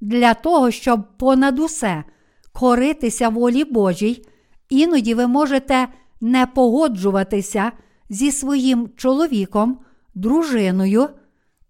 для 0.00 0.34
того, 0.34 0.70
щоб 0.70 1.18
понад 1.18 1.58
усе 1.58 2.04
коритися 2.52 3.28
волі 3.28 3.64
Божій, 3.64 4.24
іноді 4.68 5.14
ви 5.14 5.26
можете 5.26 5.88
не 6.20 6.46
погоджуватися 6.46 7.72
зі 8.08 8.32
своїм 8.32 8.90
чоловіком, 8.96 9.78
дружиною 10.14 11.08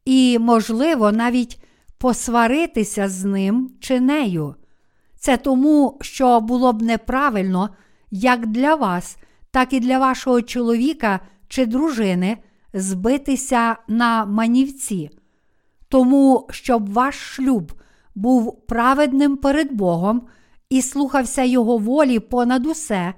і, 0.05 0.39
можливо, 0.39 1.13
навіть 1.13 1.63
посваритися 1.99 3.09
з 3.09 3.25
ним 3.25 3.71
чи 3.81 4.01
нею. 4.01 4.55
Це 5.17 5.37
тому, 5.37 5.99
що 6.01 6.41
було 6.41 6.73
б 6.73 6.83
неправильно 6.83 7.71
як 8.11 8.47
для 8.47 8.75
вас, 8.75 9.17
так 9.51 9.73
і 9.73 9.81
для 9.81 9.99
вашого 9.99 10.43
чоловіка 10.43 11.21
чи 11.49 11.67
дружини 11.67 12.39
збитися 12.73 13.77
на 13.89 14.25
манівці. 14.25 15.11
Тому, 15.89 16.47
щоб 16.51 16.93
ваш 16.93 17.15
шлюб 17.15 17.73
був 18.15 18.67
праведним 18.67 19.37
перед 19.37 19.73
Богом 19.73 20.23
і 20.71 20.83
слухався 20.83 21.43
Його 21.43 21.79
волі 21.79 22.19
понад 22.19 22.67
усе, 22.67 23.15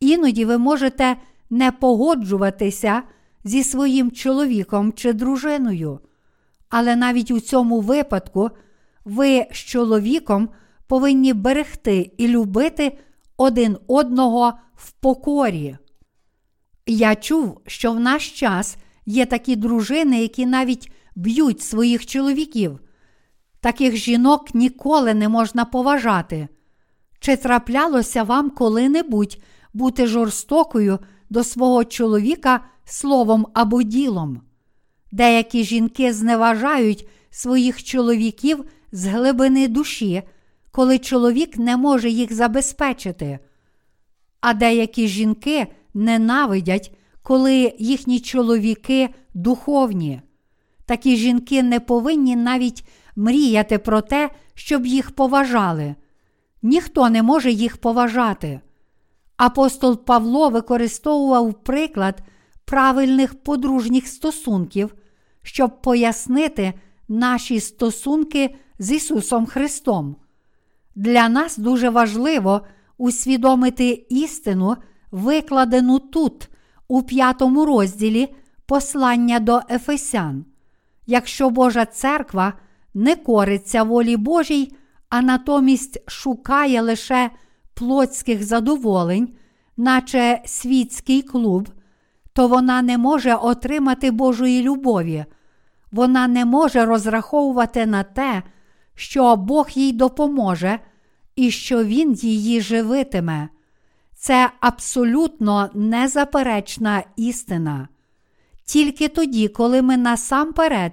іноді 0.00 0.44
ви 0.44 0.58
можете 0.58 1.16
не 1.50 1.72
погоджуватися 1.72 3.02
зі 3.44 3.64
своїм 3.64 4.10
чоловіком 4.10 4.92
чи 4.92 5.12
дружиною. 5.12 6.00
Але 6.68 6.96
навіть 6.96 7.30
у 7.30 7.40
цьому 7.40 7.80
випадку 7.80 8.50
ви 9.04 9.46
з 9.52 9.56
чоловіком 9.56 10.48
повинні 10.86 11.32
берегти 11.32 12.10
і 12.18 12.28
любити 12.28 12.98
один 13.36 13.76
одного 13.86 14.52
в 14.74 14.92
покорі. 14.92 15.76
Я 16.86 17.14
чув, 17.14 17.60
що 17.66 17.92
в 17.92 18.00
наш 18.00 18.30
час 18.30 18.76
є 19.06 19.26
такі 19.26 19.56
дружини, 19.56 20.22
які 20.22 20.46
навіть 20.46 20.92
б'ють 21.16 21.62
своїх 21.62 22.06
чоловіків. 22.06 22.80
Таких 23.62 23.96
жінок 23.96 24.54
ніколи 24.54 25.14
не 25.14 25.28
можна 25.28 25.64
поважати. 25.64 26.48
Чи 27.20 27.36
траплялося 27.36 28.22
вам 28.22 28.50
коли-небудь 28.50 29.38
бути 29.74 30.06
жорстокою 30.06 30.98
до 31.30 31.44
свого 31.44 31.84
чоловіка 31.84 32.64
словом 32.84 33.46
або 33.54 33.82
ділом? 33.82 34.40
Деякі 35.12 35.64
жінки 35.64 36.12
зневажають 36.12 37.08
своїх 37.30 37.82
чоловіків 37.82 38.64
з 38.92 39.06
глибини 39.06 39.68
душі, 39.68 40.22
коли 40.70 40.98
чоловік 40.98 41.58
не 41.58 41.76
може 41.76 42.10
їх 42.10 42.32
забезпечити. 42.32 43.38
А 44.40 44.54
деякі 44.54 45.08
жінки 45.08 45.66
ненавидять, 45.94 46.92
коли 47.22 47.74
їхні 47.78 48.20
чоловіки 48.20 49.08
духовні. 49.34 50.20
Такі 50.86 51.16
жінки 51.16 51.62
не 51.62 51.80
повинні 51.80 52.36
навіть 52.36 52.84
мріяти 53.16 53.78
про 53.78 54.00
те, 54.00 54.30
щоб 54.54 54.86
їх 54.86 55.10
поважали. 55.10 55.94
Ніхто 56.62 57.10
не 57.10 57.22
може 57.22 57.50
їх 57.50 57.76
поважати. 57.76 58.60
Апостол 59.36 60.04
Павло 60.04 60.48
використовував 60.48 61.54
приклад 61.54 62.22
правильних 62.64 63.42
подружніх 63.42 64.06
стосунків, 64.06 64.94
щоб 65.42 65.82
пояснити 65.82 66.72
наші 67.08 67.60
стосунки 67.60 68.54
з 68.78 68.92
Ісусом 68.92 69.46
Христом. 69.46 70.16
Для 70.94 71.28
нас 71.28 71.58
дуже 71.58 71.90
важливо 71.90 72.60
усвідомити 72.98 74.06
істину, 74.08 74.76
викладену 75.10 75.98
тут, 75.98 76.48
у 76.88 77.02
п'ятому 77.02 77.64
розділі 77.64 78.34
послання 78.66 79.40
до 79.40 79.60
Ефесян. 79.70 80.44
Якщо 81.06 81.50
Божа 81.50 81.84
церква 81.84 82.52
не 82.94 83.16
кориться 83.16 83.82
волі 83.82 84.16
Божій, 84.16 84.72
а 85.08 85.22
натомість 85.22 86.10
шукає 86.10 86.80
лише 86.80 87.30
плотських 87.74 88.44
задоволень, 88.44 89.28
наче 89.76 90.42
світський 90.44 91.22
клуб, 91.22 91.68
то 92.32 92.48
вона 92.48 92.82
не 92.82 92.98
може 92.98 93.34
отримати 93.34 94.10
Божої 94.10 94.62
любові, 94.62 95.24
вона 95.92 96.28
не 96.28 96.44
може 96.44 96.84
розраховувати 96.84 97.86
на 97.86 98.02
те, 98.02 98.42
що 98.94 99.36
Бог 99.36 99.70
їй 99.74 99.92
допоможе 99.92 100.78
і 101.36 101.50
що 101.50 101.84
Він 101.84 102.12
її 102.12 102.60
живитиме. 102.60 103.48
Це 104.16 104.50
абсолютно 104.60 105.70
незаперечна 105.74 107.02
істина. 107.16 107.88
Тільки 108.64 109.08
тоді, 109.08 109.48
коли 109.48 109.82
ми 109.82 109.96
насамперед 109.96 110.92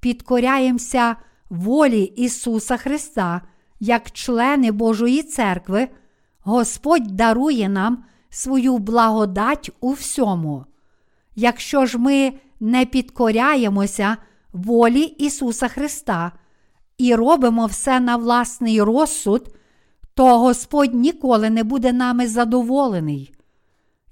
підкоряємося 0.00 1.16
волі 1.50 2.02
Ісуса 2.02 2.76
Христа 2.76 3.42
як 3.80 4.10
члени 4.10 4.72
Божої 4.72 5.22
церкви, 5.22 5.88
Господь 6.40 7.06
дарує 7.06 7.68
нам 7.68 8.04
свою 8.30 8.78
благодать 8.78 9.70
у 9.80 9.92
всьому. 9.92 10.64
Якщо 11.34 11.86
ж 11.86 11.98
ми 11.98 12.32
не 12.60 12.86
підкоряємося 12.86 14.16
волі 14.52 15.02
Ісуса 15.02 15.68
Христа 15.68 16.32
і 16.98 17.14
робимо 17.14 17.66
все 17.66 18.00
на 18.00 18.16
власний 18.16 18.82
розсуд, 18.82 19.54
то 20.14 20.38
Господь 20.38 20.94
ніколи 20.94 21.50
не 21.50 21.64
буде 21.64 21.92
нами 21.92 22.26
задоволений. 22.26 23.34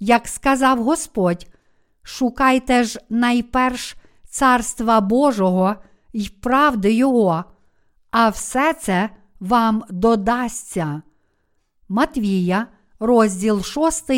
Як 0.00 0.28
сказав 0.28 0.82
Господь, 0.82 1.46
шукайте 2.02 2.84
ж 2.84 3.00
найперш 3.08 3.96
Царства 4.28 5.00
Божого 5.00 5.76
й 6.16 6.28
правди 6.40 6.92
Його, 6.92 7.44
а 8.10 8.28
все 8.28 8.74
це 8.74 9.10
вам 9.40 9.84
додасться. 9.90 11.02
Матвія, 11.88 12.66
розділ 13.00 13.62
6, 13.62 14.10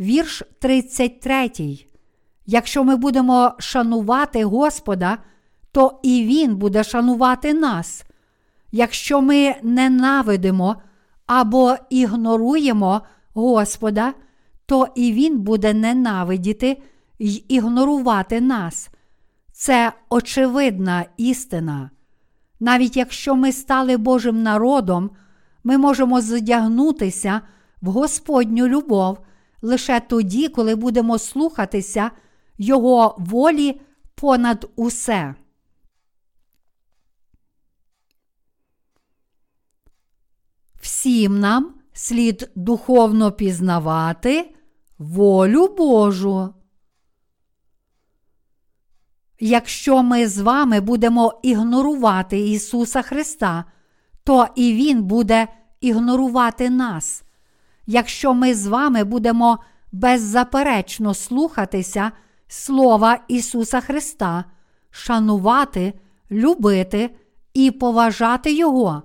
вірш 0.00 0.42
33. 0.60 1.50
Якщо 2.46 2.84
ми 2.84 2.96
будемо 2.96 3.52
шанувати 3.58 4.44
Господа, 4.44 5.18
то 5.72 6.00
і 6.02 6.24
Він 6.24 6.56
буде 6.56 6.84
шанувати 6.84 7.54
нас. 7.54 8.04
Якщо 8.72 9.20
ми 9.20 9.54
ненавидимо 9.62 10.76
або 11.26 11.76
ігноруємо 11.90 13.00
Господа, 13.34 14.14
то 14.66 14.86
і 14.94 15.12
Він 15.12 15.40
буде 15.40 15.74
ненавидіти 15.74 16.82
й 17.18 17.44
ігнорувати 17.48 18.40
нас. 18.40 18.90
Це 19.60 19.92
очевидна 20.08 21.06
істина. 21.16 21.90
Навіть 22.60 22.96
якщо 22.96 23.36
ми 23.36 23.52
стали 23.52 23.96
Божим 23.96 24.42
народом, 24.42 25.10
ми 25.64 25.78
можемо 25.78 26.20
задягнутися 26.20 27.40
в 27.82 27.90
Господню 27.90 28.68
любов 28.68 29.18
лише 29.62 30.00
тоді, 30.00 30.48
коли 30.48 30.74
будемо 30.74 31.18
слухатися 31.18 32.10
Його 32.58 33.16
волі 33.18 33.80
понад 34.14 34.70
усе. 34.76 35.34
Всім 40.80 41.40
нам 41.40 41.74
слід 41.92 42.50
духовно 42.54 43.32
пізнавати 43.32 44.54
волю 44.98 45.74
Божу. 45.78 46.54
Якщо 49.40 50.02
ми 50.02 50.28
з 50.28 50.38
вами 50.38 50.80
будемо 50.80 51.40
ігнорувати 51.42 52.40
Ісуса 52.40 53.02
Христа, 53.02 53.64
то 54.24 54.46
і 54.54 54.72
Він 54.72 55.02
буде 55.02 55.48
ігнорувати 55.80 56.70
нас. 56.70 57.22
Якщо 57.86 58.34
ми 58.34 58.54
з 58.54 58.66
вами 58.66 59.04
будемо 59.04 59.58
беззаперечно 59.92 61.14
слухатися 61.14 62.12
Слова 62.48 63.18
Ісуса 63.28 63.80
Христа, 63.80 64.44
шанувати, 64.90 65.92
любити 66.30 67.10
і 67.54 67.70
поважати 67.70 68.52
Його, 68.52 69.02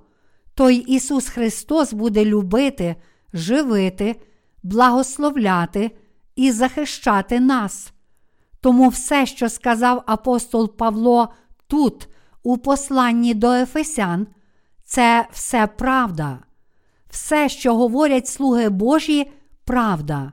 то 0.54 0.70
й 0.70 0.84
Ісус 0.88 1.30
Христос 1.30 1.94
буде 1.94 2.26
любити, 2.26 2.96
живити, 3.34 4.22
благословляти 4.64 5.92
і 6.36 6.52
захищати 6.52 7.40
нас. 7.40 7.94
Тому 8.66 8.90
все, 8.90 9.26
що 9.26 9.50
сказав 9.50 10.04
апостол 10.06 10.76
Павло 10.78 11.34
тут, 11.68 12.08
у 12.44 12.58
посланні 12.58 13.34
до 13.34 13.52
Ефесян, 13.52 14.28
це 14.84 15.28
все 15.32 15.68
правда. 15.68 16.40
Все, 17.10 17.50
що 17.50 17.76
говорять 17.76 18.28
слуги 18.28 18.70
Божі, 18.70 19.32
правда. 19.66 20.32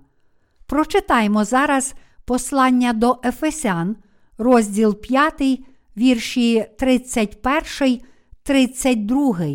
Прочитаймо 0.66 1.44
зараз 1.44 1.94
послання 2.24 2.92
до 2.92 3.20
Ефесян, 3.24 3.96
розділ 4.38 5.00
5, 5.00 5.60
вірші 5.96 6.66
31, 6.78 8.00
32. 8.42 9.46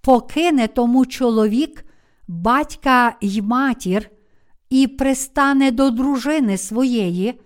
Покине 0.00 0.68
тому 0.68 1.06
чоловік, 1.06 1.84
батька 2.28 3.16
й 3.20 3.42
матір, 3.42 4.10
і 4.70 4.86
пристане 4.86 5.70
до 5.70 5.90
дружини 5.90 6.56
своєї 6.56 7.40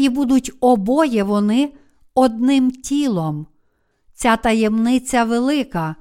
і 0.00 0.08
будуть 0.08 0.52
обоє 0.60 1.22
вони 1.22 1.72
одним 2.14 2.70
тілом. 2.70 3.46
Ця 4.14 4.36
таємниця 4.36 5.24
велика, 5.24 5.96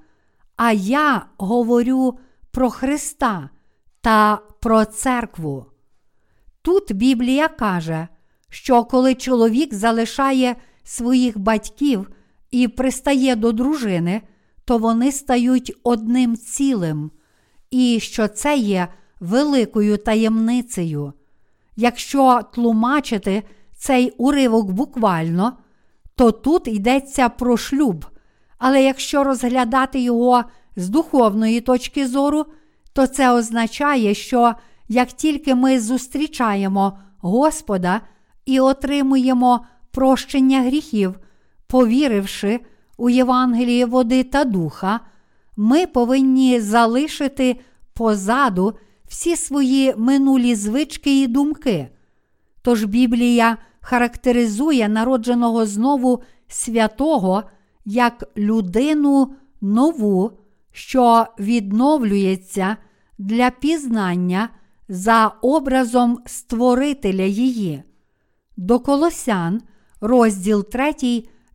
а 0.56 0.72
я 0.72 1.26
говорю 1.38 2.20
про 2.52 2.70
Христа 2.70 3.50
та 4.02 4.39
про 4.60 4.86
церкву. 4.86 5.66
Тут 6.62 6.93
Біблія 6.93 7.47
каже, 7.47 8.08
що 8.50 8.84
коли 8.84 9.16
чоловік 9.16 9.74
залишає 9.74 10.56
своїх 10.84 11.39
батьків 11.39 12.10
і 12.52 12.68
пристає 12.68 13.36
до 13.36 13.52
дружини, 13.52 14.22
то 14.66 14.78
вони 14.78 15.12
стають 15.12 15.74
одним 15.84 16.38
цілим, 16.38 17.12
і 17.72 18.00
що 18.00 18.28
це 18.28 18.58
є 18.58 18.88
великою 19.20 19.97
таємницею. 19.97 21.14
Якщо 21.76 22.41
тлумачити 22.54 23.43
цей 23.80 24.14
уривок 24.18 24.72
буквально, 24.72 25.54
то 26.16 26.32
тут 26.32 26.68
йдеться 26.68 27.30
про 27.30 27.58
шлюб. 27.58 28.06
Але 28.58 28.84
якщо 28.84 29.24
розглядати 29.24 30.00
його 30.00 30.44
з 30.76 30.90
духовної 30.90 31.62
точки 31.62 32.08
зору, 32.08 32.46
то 32.94 33.08
це 33.08 33.32
означає, 33.32 34.14
що 34.14 34.54
як 34.88 35.12
тільки 35.12 35.56
ми 35.56 35.80
зустрічаємо 35.80 37.00
Господа 37.18 38.02
і 38.46 38.60
отримуємо 38.60 39.66
прощення 39.92 40.62
гріхів, 40.62 41.20
повіривши 41.68 42.60
у 42.98 43.10
Євангеліє 43.10 43.86
води 43.86 44.24
та 44.24 44.44
духа, 44.44 45.00
ми 45.58 45.88
повинні 45.88 46.60
залишити 46.60 47.60
позаду 47.94 48.74
всі 49.08 49.36
свої 49.36 49.94
минулі 49.98 50.56
звички 50.56 51.22
і 51.22 51.28
думки. 51.28 51.90
Тож 52.62 52.84
Біблія 52.84 53.58
характеризує 53.82 54.90
народженого 54.90 55.66
знову 55.66 56.24
святого 56.48 57.44
як 57.86 58.24
людину 58.38 59.34
нову, 59.62 60.32
що 60.72 61.26
відновлюється 61.40 62.78
для 63.18 63.50
пізнання 63.50 64.50
за 64.90 65.28
образом 65.28 66.20
Створителя 66.26 67.24
її. 67.24 67.84
До 68.58 68.80
Колосян, 68.80 69.62
розділ 70.02 70.70
3, 70.70 70.94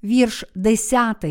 вірш 0.04 0.44
10. 0.54 1.24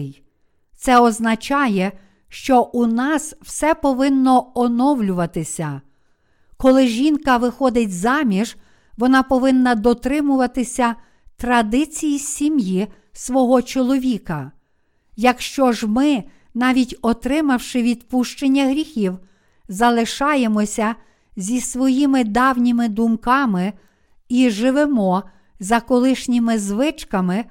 Це 0.76 1.00
означає, 1.00 1.91
що 2.30 2.62
у 2.62 2.88
нас 2.88 3.36
все 3.41 3.74
повинно 3.74 4.52
оновлюватися. 4.56 5.82
Коли 6.58 6.88
жінка 6.88 7.38
виходить 7.38 7.94
заміж, 7.94 8.58
вона 8.98 9.24
повинна 9.24 9.76
дотримуватися 9.76 10.96
традицій 11.38 12.20
сім'ї 12.20 12.88
свого 13.14 13.62
чоловіка. 13.62 14.52
Якщо 15.16 15.72
ж 15.72 15.88
ми, 15.88 16.24
навіть 16.54 16.96
отримавши 17.02 17.82
відпущення 17.82 18.66
гріхів, 18.66 19.20
залишаємося 19.68 20.96
зі 21.36 21.62
своїми 21.62 22.24
давніми 22.24 22.88
думками 22.88 23.74
і 24.30 24.50
живемо 24.50 25.24
за 25.60 25.80
колишніми 25.80 26.60
звичками, 26.60 27.46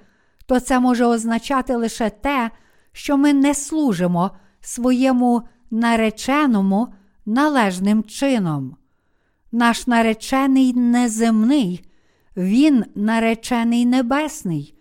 то 0.46 0.60
це 0.60 0.80
може 0.80 1.04
означати 1.04 1.76
лише 1.76 2.10
те, 2.10 2.50
що 2.92 3.16
ми 3.16 3.32
не 3.32 3.54
служимо 3.54 4.30
своєму 4.60 5.42
нареченому 5.70 6.94
належним 7.26 8.04
чином. 8.04 8.76
Наш 9.52 9.86
наречений 9.86 10.72
неземний, 10.72 11.84
він 12.36 12.84
наречений 12.94 13.86
небесний, 13.86 14.74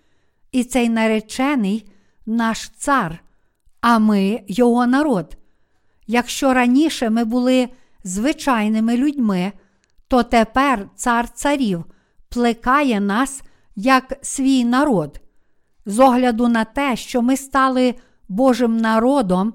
і 0.52 0.64
цей 0.64 0.90
наречений 0.90 1.92
наш 2.26 2.70
цар, 2.70 3.24
а 3.82 4.00
ми 4.00 4.44
його 4.48 4.88
народ. 4.88 5.38
Якщо 6.08 6.54
раніше 6.54 7.10
ми 7.10 7.26
були 7.26 7.70
звичайними 8.04 8.98
людьми, 8.98 9.52
то 10.08 10.24
тепер 10.24 10.90
цар 10.96 11.30
царів 11.30 11.86
плекає 12.30 13.00
нас 13.00 13.42
як 13.76 14.14
свій 14.22 14.66
народ. 14.66 15.22
З 15.86 16.00
огляду 16.00 16.48
на 16.48 16.66
те, 16.66 16.96
що 16.96 17.22
ми 17.22 17.38
стали 17.38 17.96
Божим 18.30 18.78
народом, 18.78 19.54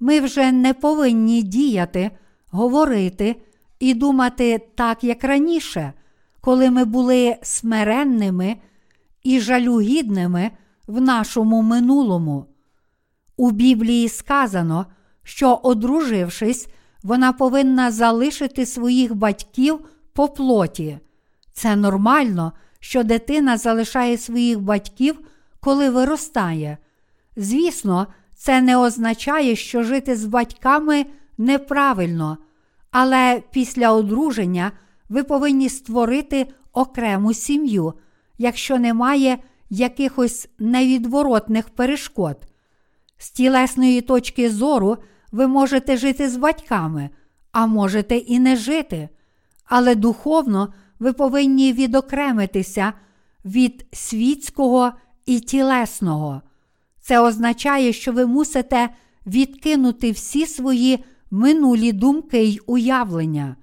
ми 0.00 0.20
вже 0.20 0.52
не 0.52 0.74
повинні 0.74 1.42
діяти, 1.42 2.10
говорити 2.46 3.36
і 3.80 3.94
думати 3.94 4.68
так, 4.74 5.04
як 5.04 5.24
раніше, 5.24 5.92
коли 6.40 6.70
ми 6.70 6.84
були 6.84 7.36
смиренними 7.42 8.56
і 9.22 9.40
жалюгідними 9.40 10.50
в 10.86 11.00
нашому 11.00 11.62
минулому. 11.62 12.46
У 13.36 13.50
Біблії 13.50 14.08
сказано, 14.08 14.86
що, 15.22 15.60
одружившись, 15.62 16.68
вона 17.02 17.32
повинна 17.32 17.90
залишити 17.90 18.66
своїх 18.66 19.14
батьків 19.14 19.78
по 20.12 20.28
плоті. 20.28 20.98
Це 21.52 21.76
нормально, 21.76 22.52
що 22.80 23.02
дитина 23.04 23.56
залишає 23.56 24.18
своїх 24.18 24.60
батьків, 24.60 25.18
коли 25.60 25.90
виростає. 25.90 26.78
Звісно, 27.36 28.06
це 28.34 28.60
не 28.60 28.76
означає, 28.76 29.56
що 29.56 29.82
жити 29.82 30.16
з 30.16 30.26
батьками 30.26 31.06
неправильно, 31.38 32.38
але 32.98 33.42
після 33.50 33.92
одруження 33.92 34.72
ви 35.08 35.24
повинні 35.24 35.68
створити 35.68 36.46
окрему 36.72 37.34
сім'ю, 37.34 37.92
якщо 38.38 38.78
немає 38.78 39.38
якихось 39.70 40.48
невідворотних 40.58 41.68
перешкод. 41.68 42.36
З 43.18 43.30
тілесної 43.30 44.00
точки 44.00 44.50
зору 44.50 44.96
ви 45.32 45.46
можете 45.46 45.96
жити 45.96 46.28
з 46.28 46.36
батьками, 46.36 47.10
а 47.52 47.66
можете 47.66 48.16
і 48.16 48.38
не 48.38 48.56
жити. 48.56 49.08
Але 49.64 49.94
духовно 49.94 50.72
ви 50.98 51.12
повинні 51.12 51.72
відокремитися 51.72 52.92
від 53.44 53.86
світського 53.92 54.92
і 55.26 55.40
тілесного. 55.40 56.42
Це 57.00 57.20
означає, 57.20 57.92
що 57.92 58.12
ви 58.12 58.26
мусите 58.26 58.88
відкинути 59.26 60.10
всі 60.10 60.46
свої 60.46 61.04
минулі 61.36 61.92
думки 61.92 62.42
й 62.44 62.60
уявлення, 62.66 63.56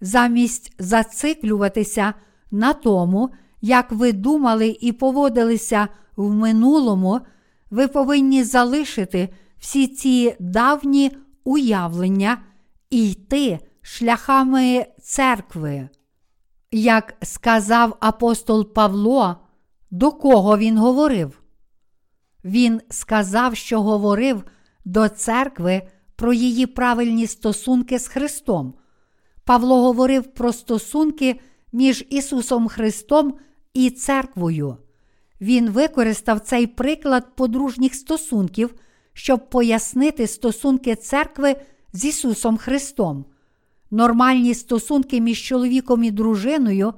замість 0.00 0.74
зациклюватися 0.78 2.14
на 2.50 2.72
тому, 2.72 3.30
як 3.60 3.92
ви 3.92 4.12
думали 4.12 4.76
і 4.80 4.92
поводилися 4.92 5.88
в 6.16 6.30
минулому, 6.34 7.20
ви 7.70 7.88
повинні 7.88 8.44
залишити 8.44 9.28
всі 9.58 9.86
ці 9.86 10.36
давні 10.40 11.16
уявлення 11.44 12.38
і 12.90 13.10
йти 13.10 13.58
шляхами 13.82 14.86
церкви. 15.02 15.88
Як 16.70 17.14
сказав 17.22 17.96
апостол 18.00 18.72
Павло, 18.72 19.36
до 19.90 20.12
кого 20.12 20.58
він 20.58 20.78
говорив? 20.78 21.42
Він 22.44 22.80
сказав, 22.90 23.56
що 23.56 23.82
говорив 23.82 24.44
до 24.84 25.08
церкви 25.08 25.82
про 26.16 26.32
її 26.32 26.66
правильні 26.66 27.26
стосунки 27.26 27.98
з 27.98 28.08
Христом. 28.08 28.74
Павло 29.44 29.82
говорив 29.82 30.24
про 30.34 30.52
стосунки 30.52 31.40
між 31.72 32.04
Ісусом 32.10 32.68
Христом 32.68 33.34
і 33.74 33.90
церквою. 33.90 34.76
Він 35.40 35.70
використав 35.70 36.40
цей 36.40 36.66
приклад 36.66 37.36
подружніх 37.36 37.94
стосунків, 37.94 38.74
щоб 39.12 39.50
пояснити 39.50 40.26
стосунки 40.26 40.94
церкви 40.94 41.56
з 41.92 42.04
Ісусом 42.04 42.56
Христом. 42.56 43.24
Нормальні 43.90 44.54
стосунки 44.54 45.20
між 45.20 45.42
чоловіком 45.42 46.04
і 46.04 46.10
дружиною 46.10 46.94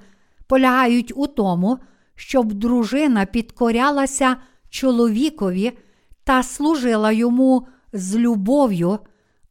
полягають 0.46 1.12
у 1.16 1.26
тому, 1.26 1.78
щоб 2.14 2.52
дружина 2.52 3.26
підкорялася 3.26 4.36
чоловікові 4.70 5.78
та 6.24 6.42
служила 6.42 7.12
йому 7.12 7.66
з 7.92 8.16
любов'ю, 8.16 8.98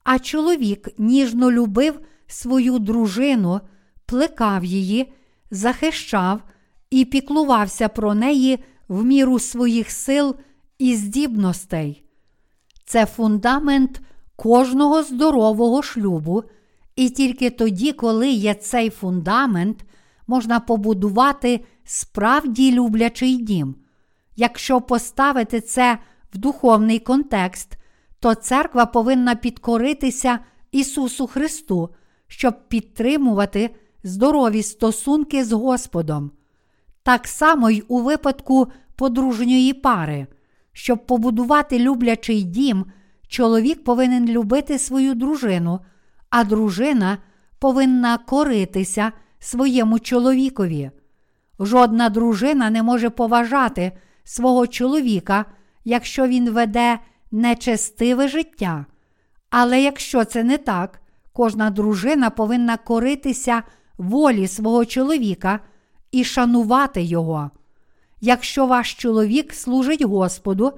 а 0.03 0.19
чоловік 0.19 0.89
ніжно 0.97 1.51
любив 1.51 1.99
свою 2.27 2.79
дружину, 2.79 3.61
плекав 4.05 4.65
її, 4.65 5.13
захищав 5.51 6.41
і 6.89 7.05
піклувався 7.05 7.89
про 7.89 8.13
неї 8.13 8.59
в 8.87 9.03
міру 9.03 9.39
своїх 9.39 9.91
сил 9.91 10.35
і 10.77 10.95
здібностей. 10.95 12.03
Це 12.85 13.05
фундамент 13.05 14.01
кожного 14.35 15.03
здорового 15.03 15.81
шлюбу, 15.81 16.43
і 16.95 17.09
тільки 17.09 17.49
тоді, 17.49 17.91
коли 17.91 18.29
є 18.29 18.53
цей 18.53 18.89
фундамент, 18.89 19.85
можна 20.27 20.59
побудувати 20.59 21.65
справді 21.83 22.71
люблячий 22.71 23.37
дім. 23.37 23.75
Якщо 24.35 24.81
поставити 24.81 25.61
це 25.61 25.97
в 26.33 26.37
духовний 26.37 26.99
контекст, 26.99 27.76
то 28.19 28.35
церква 28.35 28.85
повинна 28.85 29.35
підкоритися 29.35 30.39
Ісусу 30.71 31.27
Христу, 31.27 31.89
щоб 32.27 32.67
підтримувати 32.69 33.75
здорові 34.03 34.63
стосунки 34.63 35.45
з 35.45 35.51
Господом. 35.51 36.31
Так 37.03 37.27
само 37.27 37.69
й 37.69 37.83
у 37.87 38.01
випадку 38.01 38.67
подружньої 38.95 39.73
пари. 39.73 40.27
Щоб 40.73 41.05
побудувати 41.05 41.79
люблячий 41.79 42.43
дім, 42.43 42.85
чоловік 43.27 43.83
повинен 43.83 44.29
любити 44.29 44.79
свою 44.79 45.15
дружину, 45.15 45.79
а 46.29 46.43
дружина 46.43 47.17
повинна 47.59 48.17
коритися 48.17 49.11
своєму 49.39 49.99
чоловікові. 49.99 50.91
Жодна 51.59 52.09
дружина 52.09 52.69
не 52.69 52.83
може 52.83 53.09
поважати 53.09 53.91
свого 54.23 54.67
чоловіка, 54.67 55.45
якщо 55.85 56.27
він 56.27 56.49
веде 56.49 56.99
нечестиве 57.31 58.27
життя. 58.27 58.85
Але 59.49 59.81
якщо 59.81 60.25
це 60.25 60.43
не 60.43 60.57
так, 60.57 61.01
кожна 61.33 61.69
дружина 61.69 62.29
повинна 62.29 62.77
коритися 62.77 63.63
волі 63.97 64.47
свого 64.47 64.85
чоловіка 64.85 65.59
і 66.11 66.23
шанувати 66.23 67.01
його. 67.01 67.51
Якщо 68.21 68.65
ваш 68.65 68.93
чоловік 68.93 69.53
служить 69.53 70.01
Господу, 70.01 70.71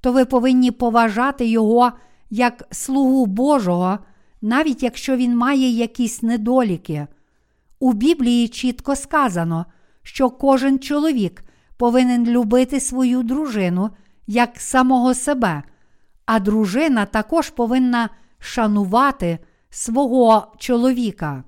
то 0.00 0.12
ви 0.12 0.24
повинні 0.24 0.70
поважати 0.70 1.46
його 1.46 1.92
як 2.30 2.64
слугу 2.70 3.26
Божого, 3.26 3.98
навіть 4.42 4.82
якщо 4.82 5.16
він 5.16 5.36
має 5.36 5.70
якісь 5.70 6.22
недоліки. 6.22 7.06
У 7.80 7.92
Біблії 7.92 8.48
чітко 8.48 8.96
сказано, 8.96 9.66
що 10.02 10.30
кожен 10.30 10.78
чоловік 10.78 11.44
повинен 11.76 12.26
любити 12.26 12.80
свою 12.80 13.22
дружину 13.22 13.90
як 14.26 14.60
самого 14.60 15.14
себе, 15.14 15.62
а 16.26 16.40
дружина 16.40 17.06
також 17.06 17.50
повинна 17.50 18.10
шанувати 18.38 19.38
свого 19.70 20.52
чоловіка. 20.58 21.44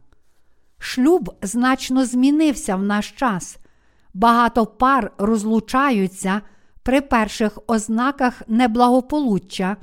Шлюб 0.78 1.34
значно 1.42 2.04
змінився 2.04 2.76
в 2.76 2.82
наш 2.82 3.10
час. 3.10 3.58
Багато 4.14 4.66
пар 4.66 5.12
розлучаються 5.18 6.40
при 6.82 7.00
перших 7.00 7.58
ознаках 7.66 8.42
неблагополуччя, 8.48 9.76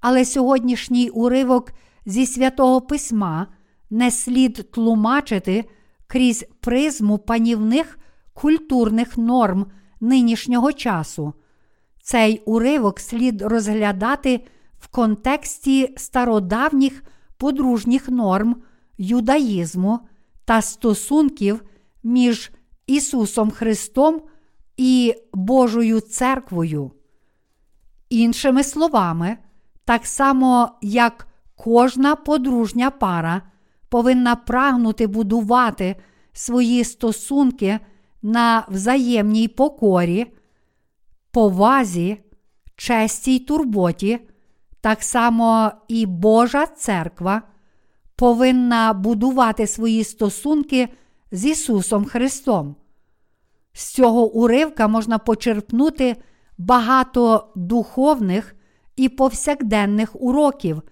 але 0.00 0.24
сьогоднішній 0.24 1.08
уривок 1.08 1.72
зі 2.06 2.26
святого 2.26 2.80
письма 2.80 3.46
не 3.90 4.10
слід 4.10 4.70
тлумачити 4.72 5.64
крізь 6.06 6.44
призму 6.60 7.18
панівних 7.18 7.98
культурних 8.34 9.18
норм 9.18 9.66
нинішнього 10.00 10.72
часу. 10.72 11.34
Цей 12.10 12.42
уривок 12.46 13.00
слід 13.00 13.42
розглядати 13.42 14.40
в 14.78 14.88
контексті 14.88 15.94
стародавніх 15.96 17.04
подружніх 17.36 18.08
норм 18.08 18.56
юдаїзму 18.98 20.00
та 20.44 20.62
стосунків 20.62 21.64
між 22.02 22.50
Ісусом 22.86 23.50
Христом 23.50 24.22
і 24.76 25.14
Божою 25.34 26.00
церквою. 26.00 26.90
Іншими 28.10 28.64
словами, 28.64 29.36
так 29.84 30.06
само 30.06 30.70
як 30.82 31.26
кожна 31.56 32.16
подружня 32.16 32.90
пара 32.90 33.42
повинна 33.88 34.36
прагнути 34.36 35.06
будувати 35.06 35.96
свої 36.32 36.84
стосунки 36.84 37.78
на 38.22 38.66
взаємній 38.68 39.48
покорі, 39.48 40.26
повазі, 41.38 42.20
честі 42.76 43.34
й 43.34 43.38
турботі, 43.38 44.18
так 44.80 45.02
само 45.02 45.72
і 45.88 46.06
Божа 46.06 46.66
церква 46.66 47.42
повинна 48.16 48.92
будувати 48.92 49.66
свої 49.66 50.04
стосунки 50.04 50.88
з 51.32 51.44
Ісусом 51.44 52.04
Христом. 52.04 52.76
З 53.72 53.92
цього 53.92 54.32
уривка 54.32 54.88
можна 54.88 55.18
почерпнути 55.18 56.16
багато 56.58 57.52
духовних 57.56 58.56
і 58.96 59.08
повсякденних 59.08 60.22
уроків, 60.22 60.82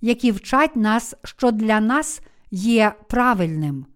які 0.00 0.32
вчать 0.32 0.76
нас, 0.76 1.14
що 1.24 1.50
для 1.50 1.80
нас 1.80 2.20
є 2.50 2.94
правильним. 3.08 3.86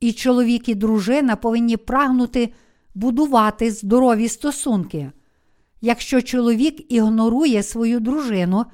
І 0.00 0.12
чоловік 0.12 0.68
і 0.68 0.74
дружина 0.74 1.36
повинні 1.36 1.76
прагнути 1.76 2.52
будувати 2.94 3.70
здорові 3.70 4.28
стосунки. 4.28 5.12
Якщо 5.80 6.22
чоловік 6.22 6.92
ігнорує 6.92 7.62
свою 7.62 8.00
дружину, 8.00 8.64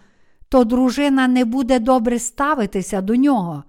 то 0.48 0.64
дружина 0.64 1.28
не 1.28 1.44
буде 1.44 1.78
добре 1.78 2.18
ставитися 2.18 3.00
до 3.00 3.16
нього. 3.16 3.64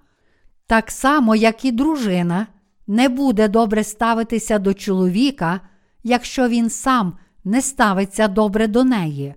Так 0.67 0.91
само, 0.91 1.35
як 1.35 1.65
і 1.65 1.71
дружина 1.71 2.47
не 2.87 3.09
буде 3.09 3.47
добре 3.47 3.83
ставитися 3.83 4.59
до 4.59 4.73
чоловіка, 4.73 5.61
якщо 6.03 6.47
він 6.47 6.69
сам 6.69 7.17
не 7.43 7.61
ставиться 7.61 8.27
добре 8.27 8.67
до 8.67 8.83
неї. 8.83 9.35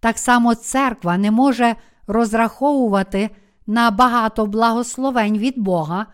Так 0.00 0.18
само 0.18 0.54
церква 0.54 1.18
не 1.18 1.30
може 1.30 1.76
розраховувати 2.06 3.30
на 3.66 3.90
багато 3.90 4.46
благословень 4.46 5.38
від 5.38 5.58
Бога, 5.58 6.06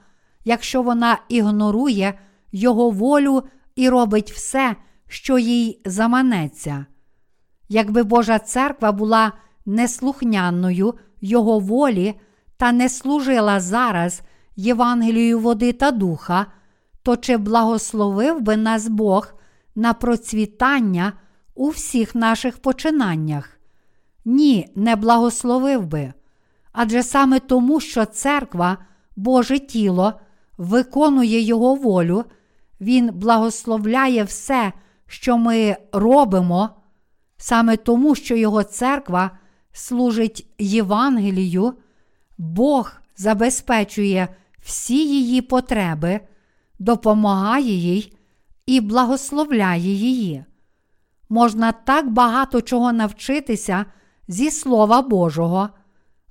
якщо 0.45 0.83
вона 0.83 1.19
ігнорує 1.29 2.19
Його 2.53 2.91
волю 2.91 3.43
і 3.77 3.89
робить 3.89 4.33
все, 4.33 4.77
що 5.09 5.39
їй 5.39 5.83
заманеться. 5.85 6.87
Якби 7.69 8.03
Божа 8.03 8.39
церква 8.39 8.93
була 8.93 9.33
неслухняною 9.67 10.95
Його 11.21 11.59
волі 11.59 12.15
та 12.57 12.73
не 12.73 12.89
служила 12.89 13.61
зараз 13.61 14.23
Євангелію 14.57 15.39
води 15.39 15.73
та 15.73 15.91
духа, 15.91 16.47
то 17.03 17.17
чи 17.17 17.37
благословив 17.37 18.41
би 18.41 18.57
нас 18.57 18.89
Бог 18.89 19.35
на 19.75 19.93
процвітання 19.93 21.13
у 21.55 21.69
всіх 21.69 22.15
наших 22.15 22.59
починаннях? 22.59 23.59
Ні, 24.25 24.73
не 24.77 24.97
благословив 24.97 25.87
би. 25.87 26.13
Адже 26.73 27.03
саме 27.03 27.41
тому, 27.41 27.81
що 27.81 28.05
церква, 28.05 28.79
Боже 29.17 29.59
тіло, 29.59 30.13
виконує 30.59 31.41
Його 31.41 31.75
волю, 31.75 32.25
Він 32.81 33.11
благословляє 33.13 34.25
все, 34.25 34.73
що 35.07 35.39
ми 35.39 35.77
робимо, 35.93 36.71
саме 37.43 37.77
тому, 37.77 38.15
що 38.15 38.37
Його 38.37 38.65
церква 38.65 39.31
служить 39.73 40.47
Євангелію, 40.59 41.75
Бог 42.39 42.93
забезпечує 43.17 44.29
всі 44.63 45.09
її 45.09 45.43
потреби, 45.43 46.21
допомагає 46.79 47.75
їй 47.75 48.17
і 48.67 48.81
благословляє 48.81 49.93
її. 49.93 50.45
Можна 51.29 51.73
так 51.73 52.11
багато 52.11 52.61
чого 52.61 52.93
навчитися 52.93 53.85
зі 54.29 54.51
Слова 54.51 55.03
Божого. 55.03 55.69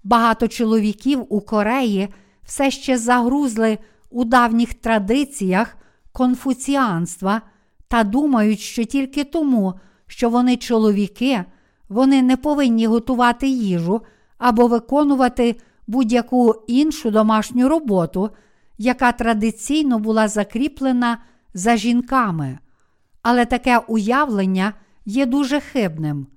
Багато 0.03 0.47
чоловіків 0.47 1.25
у 1.29 1.41
Кореї 1.41 2.09
все 2.43 2.71
ще 2.71 2.97
загрузли 2.97 3.77
у 4.09 4.25
давніх 4.25 4.73
традиціях 4.73 5.77
конфуціанства 6.11 7.41
та 7.87 8.03
думають, 8.03 8.59
що 8.59 8.83
тільки 8.83 9.23
тому, 9.23 9.73
що 10.11 10.29
вони 10.29 10.57
чоловіки, 10.57 11.43
вони 11.89 12.21
не 12.21 12.37
повинні 12.37 12.87
готувати 12.87 13.47
їжу 13.47 14.01
або 14.37 14.67
виконувати 14.67 15.55
будь-яку 15.87 16.55
іншу 16.67 17.11
домашню 17.11 17.69
роботу, 17.69 18.29
яка 18.77 19.11
традиційно 19.11 19.99
була 19.99 20.27
закріплена 20.27 21.17
за 21.53 21.77
жінками. 21.77 22.59
Але 23.21 23.45
таке 23.45 23.77
уявлення 23.77 24.73
є 25.05 25.25
дуже 25.25 25.59
хибним. 25.59 26.27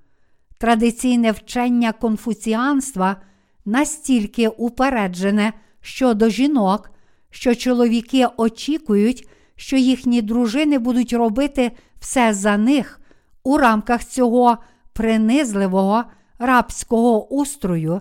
Традиційне 0.58 1.32
вчення 1.32 1.92
конфуціанства 1.92 3.16
настільки 3.64 4.48
упереджене 4.48 5.52
щодо 5.80 6.28
жінок, 6.28 6.90
що 7.30 7.54
чоловіки 7.54 8.26
очікують, 8.36 9.28
що 9.56 9.76
їхні 9.76 10.22
дружини 10.22 10.78
будуть 10.78 11.12
робити 11.12 11.72
все 12.00 12.34
за 12.34 12.56
них 12.56 13.00
у 13.44 13.58
рамках 13.58 14.04
цього 14.04 14.58
принизливого 14.92 16.04
рабського 16.38 17.34
устрою, 17.34 18.00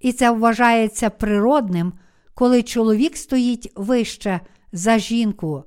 і 0.00 0.12
це 0.12 0.30
вважається 0.30 1.10
природним, 1.10 1.92
коли 2.34 2.62
чоловік 2.62 3.16
стоїть 3.16 3.72
вище 3.76 4.40
за 4.72 4.98
жінку. 4.98 5.64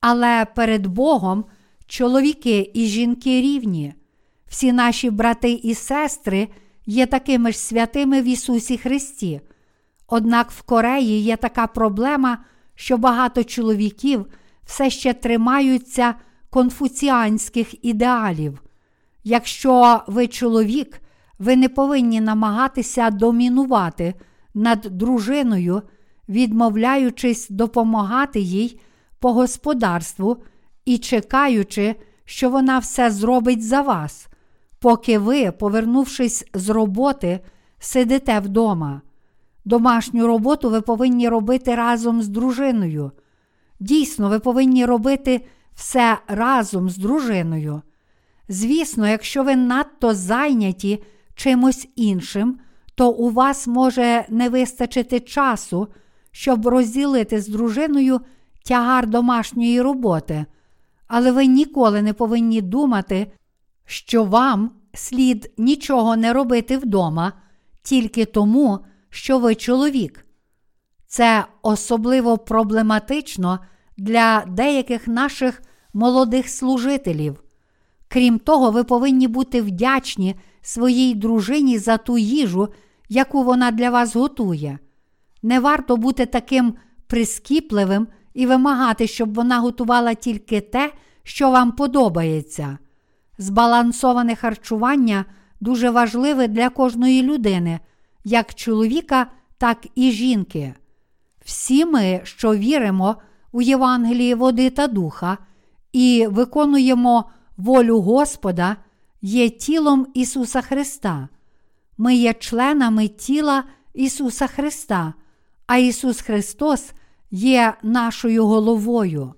Але 0.00 0.46
перед 0.54 0.86
Богом 0.86 1.44
чоловіки 1.86 2.70
і 2.74 2.86
жінки 2.86 3.40
рівні. 3.40 3.94
Всі 4.46 4.72
наші 4.72 5.10
брати 5.10 5.52
і 5.52 5.74
сестри 5.74 6.48
є 6.86 7.06
такими 7.06 7.52
ж 7.52 7.58
святими 7.58 8.22
в 8.22 8.24
Ісусі 8.24 8.78
Христі. 8.78 9.40
Однак 10.06 10.50
в 10.50 10.62
Кореї 10.62 11.22
є 11.22 11.36
така 11.36 11.66
проблема, 11.66 12.38
що 12.74 12.96
багато 12.96 13.44
чоловіків 13.44 14.26
все 14.64 14.90
ще 14.90 15.12
тримаються 15.12 16.14
конфуціанських 16.52 17.84
ідеалів. 17.84 18.62
Якщо 19.24 20.00
ви 20.06 20.26
чоловік, 20.26 21.00
ви 21.38 21.56
не 21.56 21.68
повинні 21.68 22.20
намагатися 22.20 23.10
домінувати 23.10 24.14
над 24.54 24.80
дружиною, 24.80 25.82
відмовляючись 26.28 27.48
допомагати 27.50 28.40
їй 28.40 28.80
по 29.18 29.32
господарству 29.32 30.36
і 30.84 30.98
чекаючи, 30.98 31.94
що 32.24 32.50
вона 32.50 32.78
все 32.78 33.10
зробить 33.10 33.66
за 33.66 33.82
вас, 33.82 34.28
поки 34.78 35.18
ви, 35.18 35.50
повернувшись 35.50 36.44
з 36.54 36.68
роботи, 36.68 37.40
сидите 37.78 38.40
вдома. 38.40 39.02
Домашню 39.64 40.26
роботу 40.26 40.70
ви 40.70 40.80
повинні 40.80 41.28
робити 41.28 41.74
разом 41.74 42.22
з 42.22 42.28
дружиною. 42.28 43.12
Дійсно, 43.80 44.28
ви 44.28 44.38
повинні 44.38 44.84
робити 44.84 45.46
все 45.74 46.18
разом 46.28 46.90
з 46.90 46.96
дружиною. 46.96 47.82
Звісно, 48.48 49.08
якщо 49.08 49.42
ви 49.42 49.56
надто 49.56 50.14
зайняті 50.14 51.02
чимось 51.34 51.88
іншим, 51.96 52.58
то 52.94 53.10
у 53.10 53.30
вас 53.30 53.66
може 53.66 54.24
не 54.28 54.48
вистачити 54.48 55.20
часу, 55.20 55.88
щоб 56.30 56.66
розділити 56.66 57.40
з 57.40 57.48
дружиною 57.48 58.20
тягар 58.64 59.06
домашньої 59.06 59.80
роботи, 59.80 60.44
але 61.06 61.32
ви 61.32 61.46
ніколи 61.46 62.02
не 62.02 62.12
повинні 62.12 62.60
думати, 62.60 63.32
що 63.84 64.24
вам 64.24 64.70
слід 64.94 65.52
нічого 65.58 66.16
не 66.16 66.32
робити 66.32 66.76
вдома 66.76 67.32
тільки 67.82 68.24
тому, 68.24 68.78
що 69.10 69.38
ви 69.38 69.54
чоловік. 69.54 70.26
Це 71.06 71.44
особливо 71.62 72.38
проблематично 72.38 73.58
для 73.96 74.44
деяких 74.48 75.08
наших 75.08 75.62
молодих 75.92 76.48
служителів. 76.48 77.42
Крім 78.08 78.38
того, 78.38 78.70
ви 78.70 78.84
повинні 78.84 79.28
бути 79.28 79.62
вдячні 79.62 80.34
своїй 80.62 81.14
дружині 81.14 81.78
за 81.78 81.96
ту 81.96 82.18
їжу, 82.18 82.68
яку 83.08 83.42
вона 83.42 83.70
для 83.70 83.90
вас 83.90 84.16
готує. 84.16 84.78
Не 85.42 85.60
варто 85.60 85.96
бути 85.96 86.26
таким 86.26 86.74
прискіпливим 87.06 88.06
і 88.34 88.46
вимагати, 88.46 89.06
щоб 89.06 89.34
вона 89.34 89.58
готувала 89.58 90.14
тільки 90.14 90.60
те, 90.60 90.92
що 91.22 91.50
вам 91.50 91.72
подобається. 91.72 92.78
Збалансоване 93.38 94.36
харчування 94.36 95.24
дуже 95.60 95.90
важливе 95.90 96.48
для 96.48 96.68
кожної 96.68 97.22
людини, 97.22 97.80
як 98.24 98.54
чоловіка, 98.54 99.26
так 99.58 99.86
і 99.94 100.10
жінки. 100.10 100.74
Всі 101.44 101.84
ми, 101.84 102.20
що 102.24 102.54
віримо 102.54 103.16
у 103.52 103.62
Євангелії 103.62 104.34
води 104.34 104.70
та 104.70 104.86
духа 104.86 105.38
і 105.92 106.26
виконуємо 106.30 107.30
волю 107.56 108.00
Господа, 108.00 108.76
є 109.22 109.50
тілом 109.50 110.06
Ісуса 110.14 110.60
Христа. 110.60 111.28
Ми 111.98 112.14
є 112.14 112.34
членами 112.34 113.08
тіла 113.08 113.64
Ісуса 113.94 114.46
Христа, 114.46 115.14
а 115.66 115.76
Ісус 115.76 116.20
Христос 116.20 116.92
є 117.30 117.74
нашою 117.82 118.46
головою. 118.46 119.34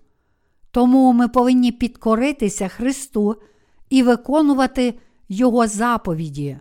Тому 0.70 1.12
ми 1.12 1.28
повинні 1.28 1.72
підкоритися 1.72 2.68
Христу 2.68 3.36
і 3.90 4.02
виконувати 4.02 4.94
Його 5.28 5.66
заповіді. 5.66 6.58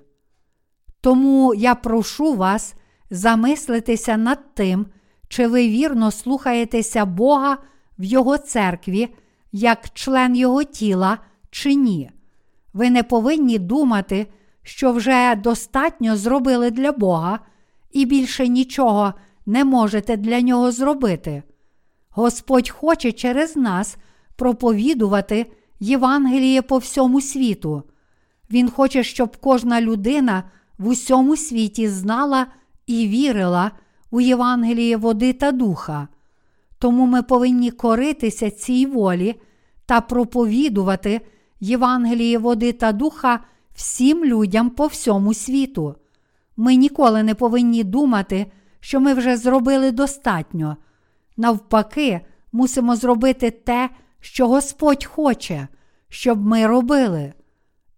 Тому 1.01 1.53
я 1.53 1.75
прошу 1.75 2.33
вас 2.33 2.75
замислитися 3.09 4.17
над 4.17 4.55
тим, 4.55 4.85
чи 5.33 5.47
ви 5.47 5.67
вірно 5.69 6.11
слухаєтеся 6.11 7.05
Бога 7.05 7.57
в 7.99 8.03
Його 8.03 8.37
церкві 8.37 9.09
як 9.51 9.89
член 9.93 10.35
Його 10.35 10.63
тіла, 10.63 11.17
чи 11.49 11.73
ні. 11.75 12.11
Ви 12.73 12.89
не 12.89 13.03
повинні 13.03 13.59
думати, 13.59 14.27
що 14.63 14.91
вже 14.91 15.35
достатньо 15.35 16.17
зробили 16.17 16.71
для 16.71 16.91
Бога 16.91 17.39
і 17.91 18.05
більше 18.05 18.47
нічого 18.47 19.13
не 19.45 19.65
можете 19.65 20.17
для 20.17 20.41
нього 20.41 20.71
зробити. 20.71 21.43
Господь 22.09 22.69
хоче 22.69 23.11
через 23.11 23.55
нас 23.55 23.97
проповідувати 24.35 25.51
Євангеліє 25.79 26.61
по 26.61 26.77
всьому 26.77 27.21
світу. 27.21 27.83
Він 28.51 28.69
хоче, 28.69 29.03
щоб 29.03 29.37
кожна 29.37 29.81
людина 29.81 30.43
в 30.77 30.87
усьому 30.87 31.37
світі 31.37 31.87
знала 31.87 32.47
і 32.87 33.07
вірила 33.07 33.71
у 34.13 34.21
Євангеліє 34.21 34.97
води 34.97 35.33
та 35.33 35.51
духа. 35.51 36.07
Тому 36.79 37.05
ми 37.05 37.23
повинні 37.23 37.71
коритися 37.71 38.51
цій 38.51 38.85
волі 38.85 39.35
та 39.85 40.01
проповідувати 40.01 41.21
Євангеліє 41.59 42.37
води 42.37 42.71
та 42.71 42.91
духа 42.91 43.39
всім 43.75 44.25
людям 44.25 44.69
по 44.69 44.87
всьому 44.87 45.33
світу. 45.33 45.95
Ми 46.57 46.75
ніколи 46.75 47.23
не 47.23 47.35
повинні 47.35 47.83
думати, 47.83 48.51
що 48.79 48.99
ми 48.99 49.13
вже 49.13 49.37
зробили 49.37 49.91
достатньо. 49.91 50.77
Навпаки, 51.37 52.21
мусимо 52.51 52.95
зробити 52.95 53.51
те, 53.51 53.89
що 54.19 54.47
Господь 54.47 55.05
хоче, 55.05 55.67
щоб 56.09 56.45
ми 56.45 56.67
робили. 56.67 57.33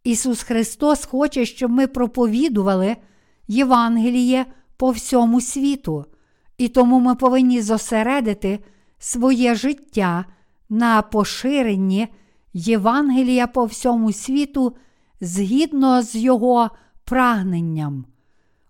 Ісус 0.04 0.44
Христос 0.44 1.06
хоче, 1.06 1.46
щоб 1.46 1.72
ми 1.72 1.88
проповідували 1.88 2.96
Євангеліє 3.48 4.46
по 4.78 4.92
всьому 4.92 5.42
світу, 5.42 6.06
і 6.58 6.68
тому 6.68 7.00
ми 7.00 7.16
повинні 7.16 7.62
зосередити 7.62 8.60
своє 9.00 9.56
життя 9.56 10.26
на 10.70 11.02
поширенні 11.02 12.08
Євангелія 12.54 13.48
по 13.48 13.66
всьому 13.66 14.12
світу 14.12 14.76
згідно 15.22 16.02
з 16.02 16.16
Його 16.16 16.70
прагненням. 17.04 18.06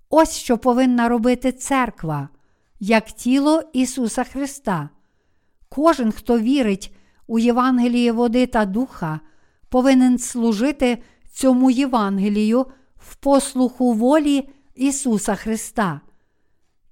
Ось 0.09 0.31
що 0.31 0.57
повинна 0.57 1.09
робити 1.09 1.51
церква, 1.51 2.29
як 2.79 3.05
тіло 3.05 3.63
Ісуса 3.73 4.23
Христа. 4.23 4.89
Кожен, 5.69 6.11
хто 6.11 6.39
вірить 6.39 6.95
у 7.27 7.39
Євангеліє 7.39 8.11
води 8.11 8.45
та 8.45 8.65
духа, 8.65 9.19
повинен 9.69 10.19
служити 10.19 10.97
цьому 11.35 11.71
Євангелію 11.71 12.65
в 12.97 13.15
послуху 13.15 13.93
волі 13.93 14.49
Ісуса 14.75 15.35
Христа. 15.35 16.01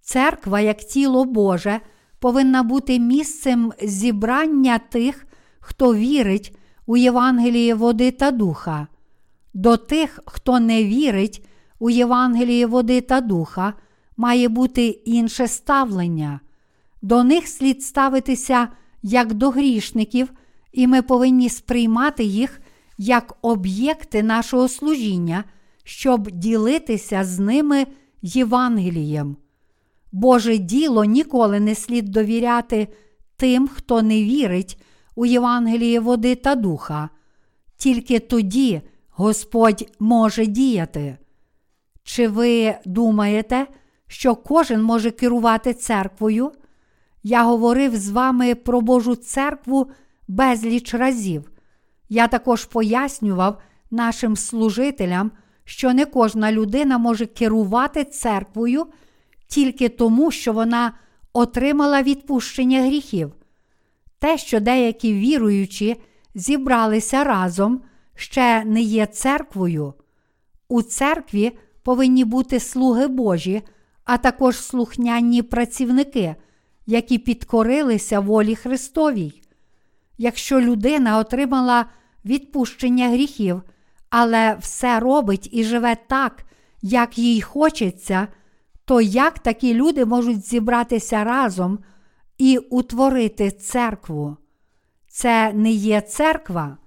Церква, 0.01 0.59
як 0.59 0.77
тіло 0.77 1.25
Боже, 1.25 1.79
повинна 2.19 2.63
бути 2.63 2.99
місцем 2.99 3.73
зібрання 3.81 4.79
тих, 4.79 5.25
хто 5.59 5.95
вірить 5.95 6.57
у 6.85 6.97
Євангеліє 6.97 7.75
води 7.75 8.11
та 8.11 8.31
духа. 8.31 8.87
До 9.53 9.77
тих, 9.77 10.19
хто 10.25 10.59
не 10.59 10.83
вірить 10.83 11.45
у 11.79 11.89
Євангеліє 11.89 12.65
води 12.65 13.01
та 13.01 13.21
духа, 13.21 13.73
має 14.17 14.49
бути 14.49 14.87
інше 14.87 15.47
ставлення. 15.47 16.39
До 17.01 17.23
них 17.23 17.47
слід 17.47 17.83
ставитися 17.83 18.67
як 19.01 19.33
до 19.33 19.49
грішників, 19.49 20.31
і 20.71 20.87
ми 20.87 21.01
повинні 21.01 21.49
сприймати 21.49 22.23
їх 22.23 22.61
як 22.97 23.37
об'єкти 23.41 24.23
нашого 24.23 24.67
служіння, 24.67 25.43
щоб 25.83 26.31
ділитися 26.31 27.23
з 27.23 27.39
ними 27.39 27.87
Євангелієм. 28.21 29.37
Боже 30.11 30.57
діло 30.57 31.03
ніколи 31.03 31.59
не 31.59 31.75
слід 31.75 32.05
довіряти 32.05 32.87
тим, 33.37 33.67
хто 33.67 34.01
не 34.01 34.23
вірить 34.23 34.81
у 35.15 35.25
Євангеліє 35.25 35.99
води 35.99 36.35
та 36.35 36.55
духа. 36.55 37.09
Тільки 37.77 38.19
тоді 38.19 38.81
Господь 39.09 39.91
може 39.99 40.45
діяти. 40.45 41.17
Чи 42.03 42.27
ви 42.27 42.75
думаєте, 42.85 43.67
що 44.07 44.35
кожен 44.35 44.83
може 44.83 45.11
керувати 45.11 45.73
церквою? 45.73 46.51
Я 47.23 47.43
говорив 47.43 47.95
з 47.95 48.09
вами 48.09 48.55
про 48.55 48.81
Божу 48.81 49.15
церкву 49.15 49.91
безліч 50.27 50.93
разів. 50.93 51.51
Я 52.09 52.27
також 52.27 52.65
пояснював 52.65 53.61
нашим 53.91 54.35
служителям, 54.35 55.31
що 55.65 55.93
не 55.93 56.05
кожна 56.05 56.51
людина 56.51 56.97
може 56.97 57.25
керувати 57.25 58.03
церквою 58.03 58.87
тільки 59.47 59.89
тому, 59.89 60.31
що 60.31 60.53
вона 60.53 60.93
отримала 61.33 62.01
відпущення 62.01 62.81
гріхів. 62.81 63.31
Те, 64.19 64.37
що 64.37 64.59
деякі 64.59 65.13
віруючі 65.13 66.01
зібралися 66.35 67.23
разом, 67.23 67.81
ще 68.15 68.63
не 68.65 68.81
є 68.81 69.05
церквою. 69.05 69.93
У 70.67 70.81
церкві 70.81 71.51
повинні 71.83 72.25
бути 72.25 72.59
слуги 72.59 73.07
Божі, 73.07 73.61
а 74.05 74.17
також 74.17 74.57
слухняні 74.57 75.41
працівники, 75.41 76.35
які 76.85 77.17
підкорилися 77.17 78.19
волі 78.19 78.55
Христовій. 78.55 79.41
Якщо 80.17 80.61
людина 80.61 81.17
отримала 81.17 81.85
відпущення 82.25 83.09
гріхів, 83.09 83.61
але 84.15 84.57
все 84.59 84.99
робить 84.99 85.49
і 85.51 85.63
живе 85.63 85.97
так, 86.07 86.45
як 86.81 87.17
їй 87.17 87.41
хочеться, 87.41 88.27
то 88.85 89.01
як 89.01 89.39
такі 89.39 89.73
люди 89.73 90.05
можуть 90.05 90.45
зібратися 90.45 91.23
разом 91.23 91.79
і 92.37 92.57
утворити 92.57 93.51
церкву? 93.51 94.37
Це 95.07 95.53
не 95.53 95.71
є 95.71 96.01
церква. 96.01 96.77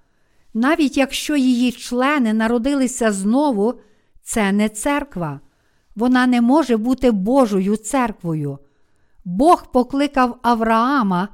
Навіть 0.55 0.97
якщо 0.97 1.37
її 1.37 1.73
члени 1.73 2.33
народилися 2.33 3.13
знову, 3.13 3.75
це 4.23 4.53
не 4.53 4.69
церква. 4.69 5.41
Вона 5.97 6.27
не 6.27 6.41
може 6.41 6.77
бути 6.77 7.11
Божою 7.11 7.77
церквою. 7.77 8.59
Бог 9.25 9.73
покликав 9.73 10.39
Авраама 10.43 11.29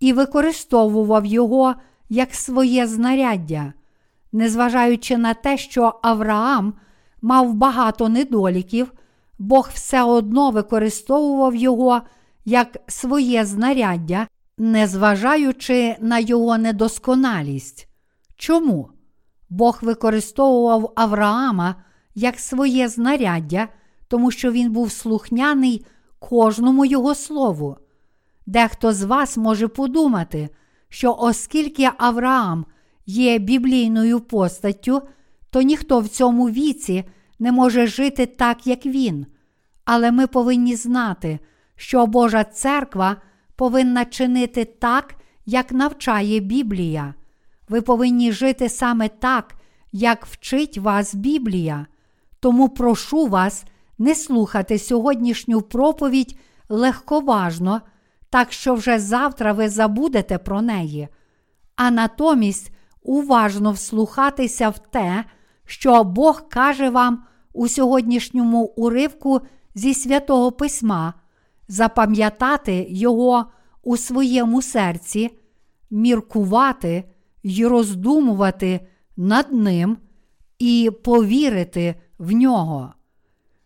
і 0.00 0.12
використовував 0.12 1.26
його 1.26 1.74
як 2.08 2.34
своє 2.34 2.86
знаряддя, 2.86 3.72
незважаючи 4.32 5.16
на 5.16 5.34
те, 5.34 5.58
що 5.58 6.00
Авраам 6.02 6.74
мав 7.22 7.54
багато 7.54 8.08
недоліків, 8.08 8.92
Бог 9.38 9.70
все 9.74 10.02
одно 10.02 10.50
використовував 10.50 11.54
його 11.54 12.02
як 12.44 12.76
своє 12.86 13.44
знаряддя, 13.44 14.26
незважаючи 14.58 15.96
на 16.00 16.18
його 16.18 16.58
недосконалість. 16.58 17.88
Чому? 18.36 18.90
Бог 19.50 19.78
використовував 19.82 20.92
Авраама 20.96 21.74
як 22.14 22.40
своє 22.40 22.88
знаряддя, 22.88 23.68
тому 24.08 24.30
що 24.30 24.52
він 24.52 24.72
був 24.72 24.92
слухняний 24.92 25.86
кожному 26.18 26.84
його 26.84 27.14
слову. 27.14 27.76
Дехто 28.46 28.92
з 28.92 29.02
вас 29.02 29.36
може 29.36 29.68
подумати, 29.68 30.48
що 30.88 31.16
оскільки 31.18 31.90
Авраам 31.98 32.66
є 33.08 33.38
біблійною 33.38 34.20
постаттю, 34.20 35.02
то 35.50 35.62
ніхто 35.62 36.00
в 36.00 36.08
цьому 36.08 36.50
віці 36.50 37.04
не 37.38 37.52
може 37.52 37.86
жити 37.86 38.26
так, 38.26 38.66
як 38.66 38.86
він. 38.86 39.26
Але 39.84 40.12
ми 40.12 40.26
повинні 40.26 40.76
знати, 40.76 41.38
що 41.76 42.06
Божа 42.06 42.44
церква 42.44 43.16
повинна 43.56 44.04
чинити 44.04 44.64
так, 44.64 45.14
як 45.46 45.72
навчає 45.72 46.40
Біблія. 46.40 47.14
Ви 47.68 47.82
повинні 47.82 48.32
жити 48.32 48.68
саме 48.68 49.08
так, 49.08 49.54
як 49.92 50.26
вчить 50.26 50.78
вас 50.78 51.14
Біблія. 51.14 51.86
Тому 52.40 52.68
прошу 52.68 53.26
вас 53.26 53.64
не 53.98 54.14
слухати 54.14 54.78
сьогоднішню 54.78 55.62
проповідь 55.62 56.38
легковажно, 56.68 57.80
так 58.30 58.52
що 58.52 58.74
вже 58.74 58.98
завтра 58.98 59.52
ви 59.52 59.68
забудете 59.68 60.38
про 60.38 60.62
неї, 60.62 61.08
а 61.76 61.90
натомість 61.90 62.72
уважно 63.08 63.72
вслухатися 63.72 64.68
в 64.68 64.78
те, 64.78 65.24
що 65.66 66.04
Бог 66.04 66.48
каже 66.48 66.90
вам 66.90 67.24
у 67.52 67.68
сьогоднішньому 67.68 68.64
уривку 68.64 69.40
зі 69.74 69.94
святого 69.94 70.52
Письма, 70.52 71.14
запам'ятати 71.68 72.86
його 72.90 73.44
у 73.82 73.96
своєму 73.96 74.62
серці, 74.62 75.38
міркувати 75.90 77.04
й 77.42 77.66
роздумувати 77.66 78.80
над 79.16 79.52
ним 79.52 79.96
і 80.58 80.90
повірити 81.04 81.94
в 82.18 82.32
нього. 82.32 82.92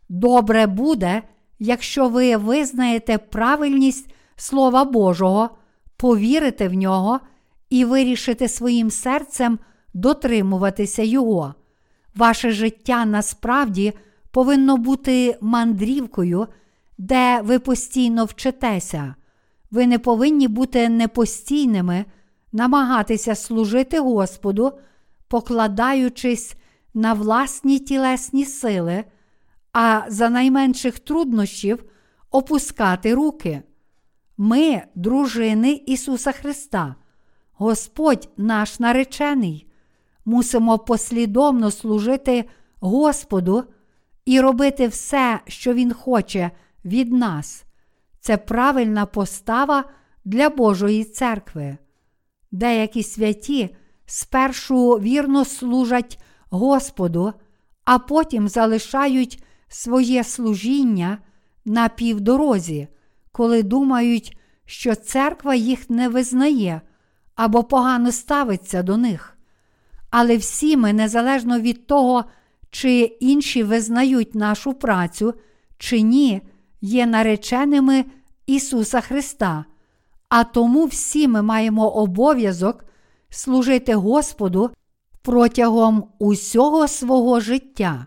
Добре 0.08 0.66
буде, 0.66 1.22
якщо 1.58 2.08
ви 2.08 2.36
визнаєте 2.36 3.18
правильність 3.18 4.14
Слова 4.36 4.84
Божого, 4.84 5.50
повірите 5.96 6.68
в 6.68 6.74
нього 6.74 7.20
і 7.72 7.84
вирішите 7.84 8.48
своїм 8.48 8.90
серцем 8.90 9.58
дотримуватися 9.94 11.02
Його. 11.02 11.54
Ваше 12.14 12.50
життя 12.50 13.04
насправді 13.04 13.92
повинно 14.30 14.76
бути 14.76 15.38
мандрівкою, 15.40 16.46
де 16.98 17.40
ви 17.40 17.58
постійно 17.58 18.24
вчитеся. 18.24 19.14
Ви 19.70 19.86
не 19.86 19.98
повинні 19.98 20.48
бути 20.48 20.88
непостійними, 20.88 22.04
намагатися 22.52 23.34
служити 23.34 24.00
Господу, 24.00 24.72
покладаючись 25.28 26.56
на 26.94 27.12
власні 27.12 27.78
тілесні 27.78 28.44
сили, 28.44 29.04
а 29.72 30.02
за 30.08 30.30
найменших 30.30 30.98
труднощів 30.98 31.84
опускати 32.30 33.14
руки. 33.14 33.62
Ми, 34.36 34.82
дружини 34.94 35.82
Ісуса 35.86 36.32
Христа, 36.32 36.94
Господь 37.62 38.28
наш 38.36 38.80
наречений, 38.80 39.66
мусимо 40.24 40.78
послідовно 40.78 41.70
служити 41.70 42.44
Господу 42.80 43.64
і 44.24 44.40
робити 44.40 44.88
все, 44.88 45.40
що 45.46 45.74
Він 45.74 45.92
хоче 45.92 46.50
від 46.84 47.12
нас. 47.12 47.64
Це 48.20 48.36
правильна 48.36 49.06
постава 49.06 49.84
для 50.24 50.48
Божої 50.48 51.04
церкви. 51.04 51.76
Деякі 52.52 53.02
святі 53.02 53.76
спершу 54.06 54.90
вірно 54.90 55.44
служать 55.44 56.18
Господу, 56.50 57.32
а 57.84 57.98
потім 57.98 58.48
залишають 58.48 59.44
своє 59.68 60.24
служіння 60.24 61.18
на 61.64 61.88
півдорозі, 61.88 62.88
коли 63.32 63.62
думають, 63.62 64.38
що 64.64 64.94
церква 64.94 65.54
їх 65.54 65.90
не 65.90 66.08
визнає 66.08 66.80
або 67.42 67.64
погано 67.64 68.12
ставиться 68.12 68.82
до 68.82 68.96
них. 68.96 69.36
Але 70.10 70.36
всі 70.36 70.76
ми, 70.76 70.92
незалежно 70.92 71.60
від 71.60 71.86
того, 71.86 72.24
чи 72.70 73.00
інші 73.00 73.62
визнають 73.62 74.34
нашу 74.34 74.74
працю, 74.74 75.34
чи 75.78 76.00
ні, 76.00 76.42
є 76.80 77.06
нареченими 77.06 78.04
Ісуса 78.46 79.00
Христа, 79.00 79.64
а 80.28 80.44
тому 80.44 80.86
всі 80.86 81.28
ми 81.28 81.42
маємо 81.42 81.88
обов'язок 81.88 82.84
служити 83.30 83.94
Господу 83.94 84.70
протягом 85.22 86.04
усього 86.18 86.88
свого 86.88 87.40
життя. 87.40 88.06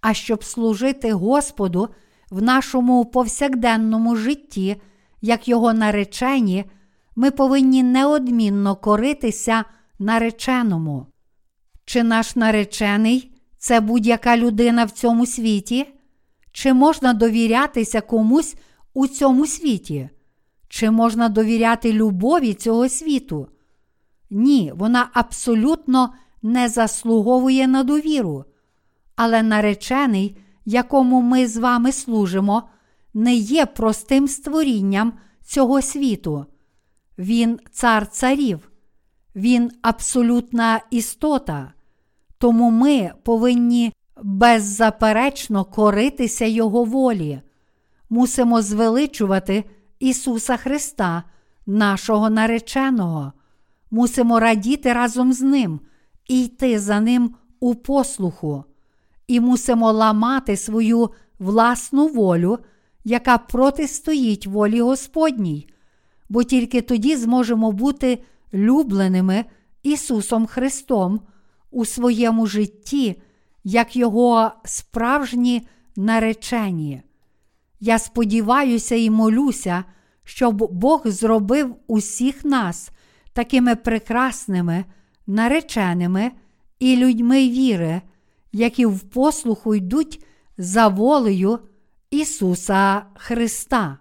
А 0.00 0.14
щоб 0.14 0.44
служити 0.44 1.12
Господу 1.12 1.88
в 2.30 2.42
нашому 2.42 3.04
повсякденному 3.04 4.16
житті, 4.16 4.76
як 5.20 5.48
Його 5.48 5.72
наречені, 5.72 6.64
ми 7.18 7.30
повинні 7.30 7.82
неодмінно 7.82 8.76
коритися 8.76 9.64
нареченому. 9.98 11.06
Чи 11.84 12.02
наш 12.02 12.36
наречений 12.36 13.32
це 13.56 13.80
будь-яка 13.80 14.36
людина 14.36 14.84
в 14.84 14.90
цьому 14.90 15.26
світі? 15.26 15.86
Чи 16.52 16.72
можна 16.72 17.12
довірятися 17.12 18.00
комусь 18.00 18.56
у 18.94 19.06
цьому 19.06 19.46
світі? 19.46 20.10
Чи 20.68 20.90
можна 20.90 21.28
довіряти 21.28 21.92
любові 21.92 22.54
цього 22.54 22.88
світу? 22.88 23.48
Ні, 24.30 24.72
вона 24.76 25.10
абсолютно 25.12 26.14
не 26.42 26.68
заслуговує 26.68 27.68
на 27.68 27.82
довіру. 27.82 28.44
Але 29.16 29.42
наречений, 29.42 30.36
якому 30.64 31.22
ми 31.22 31.46
з 31.46 31.56
вами 31.56 31.92
служимо, 31.92 32.62
не 33.14 33.34
є 33.34 33.66
простим 33.66 34.28
створінням 34.28 35.12
цього 35.44 35.82
світу. 35.82 36.46
Він 37.18 37.60
цар 37.70 38.06
царів, 38.06 38.70
він 39.36 39.70
абсолютна 39.82 40.80
істота. 40.90 41.72
Тому 42.38 42.70
ми 42.70 43.12
повинні 43.22 43.92
беззаперечно 44.22 45.64
коритися 45.64 46.44
Його 46.44 46.84
волі, 46.84 47.40
мусимо 48.10 48.62
звеличувати 48.62 49.64
Ісуса 49.98 50.56
Христа, 50.56 51.22
нашого 51.66 52.30
нареченого, 52.30 53.32
мусимо 53.90 54.40
радіти 54.40 54.92
разом 54.92 55.32
з 55.32 55.40
Ним 55.40 55.80
і 56.28 56.44
йти 56.44 56.78
за 56.78 57.00
Ним 57.00 57.34
у 57.60 57.74
послуху, 57.74 58.64
і 59.26 59.40
мусимо 59.40 59.92
ламати 59.92 60.56
свою 60.56 61.10
власну 61.38 62.06
волю, 62.06 62.58
яка 63.04 63.38
протистоїть 63.38 64.46
волі 64.46 64.80
Господній, 64.80 65.68
бо 66.28 66.44
тільки 66.44 66.80
тоді 66.80 67.16
зможемо 67.16 67.72
бути 67.72 68.18
любленими 68.54 69.44
Ісусом 69.82 70.46
Христом 70.46 71.20
у 71.70 71.84
своєму 71.84 72.46
житті, 72.46 73.22
як 73.64 73.96
Його 73.96 74.52
справжні 74.64 75.66
наречені. 75.96 77.02
Я 77.80 77.98
сподіваюся 77.98 78.94
і 78.94 79.10
молюся, 79.10 79.84
щоб 80.24 80.72
Бог 80.72 81.02
зробив 81.04 81.76
усіх 81.86 82.44
нас 82.44 82.90
такими 83.32 83.76
прекрасними, 83.76 84.84
нареченими 85.26 86.32
і 86.78 86.96
людьми 86.96 87.48
віри, 87.48 88.02
які 88.52 88.86
в 88.86 89.00
послуху 89.00 89.74
йдуть 89.74 90.24
за 90.58 90.88
волею 90.88 91.58
Ісуса 92.10 93.02
Христа. 93.14 93.98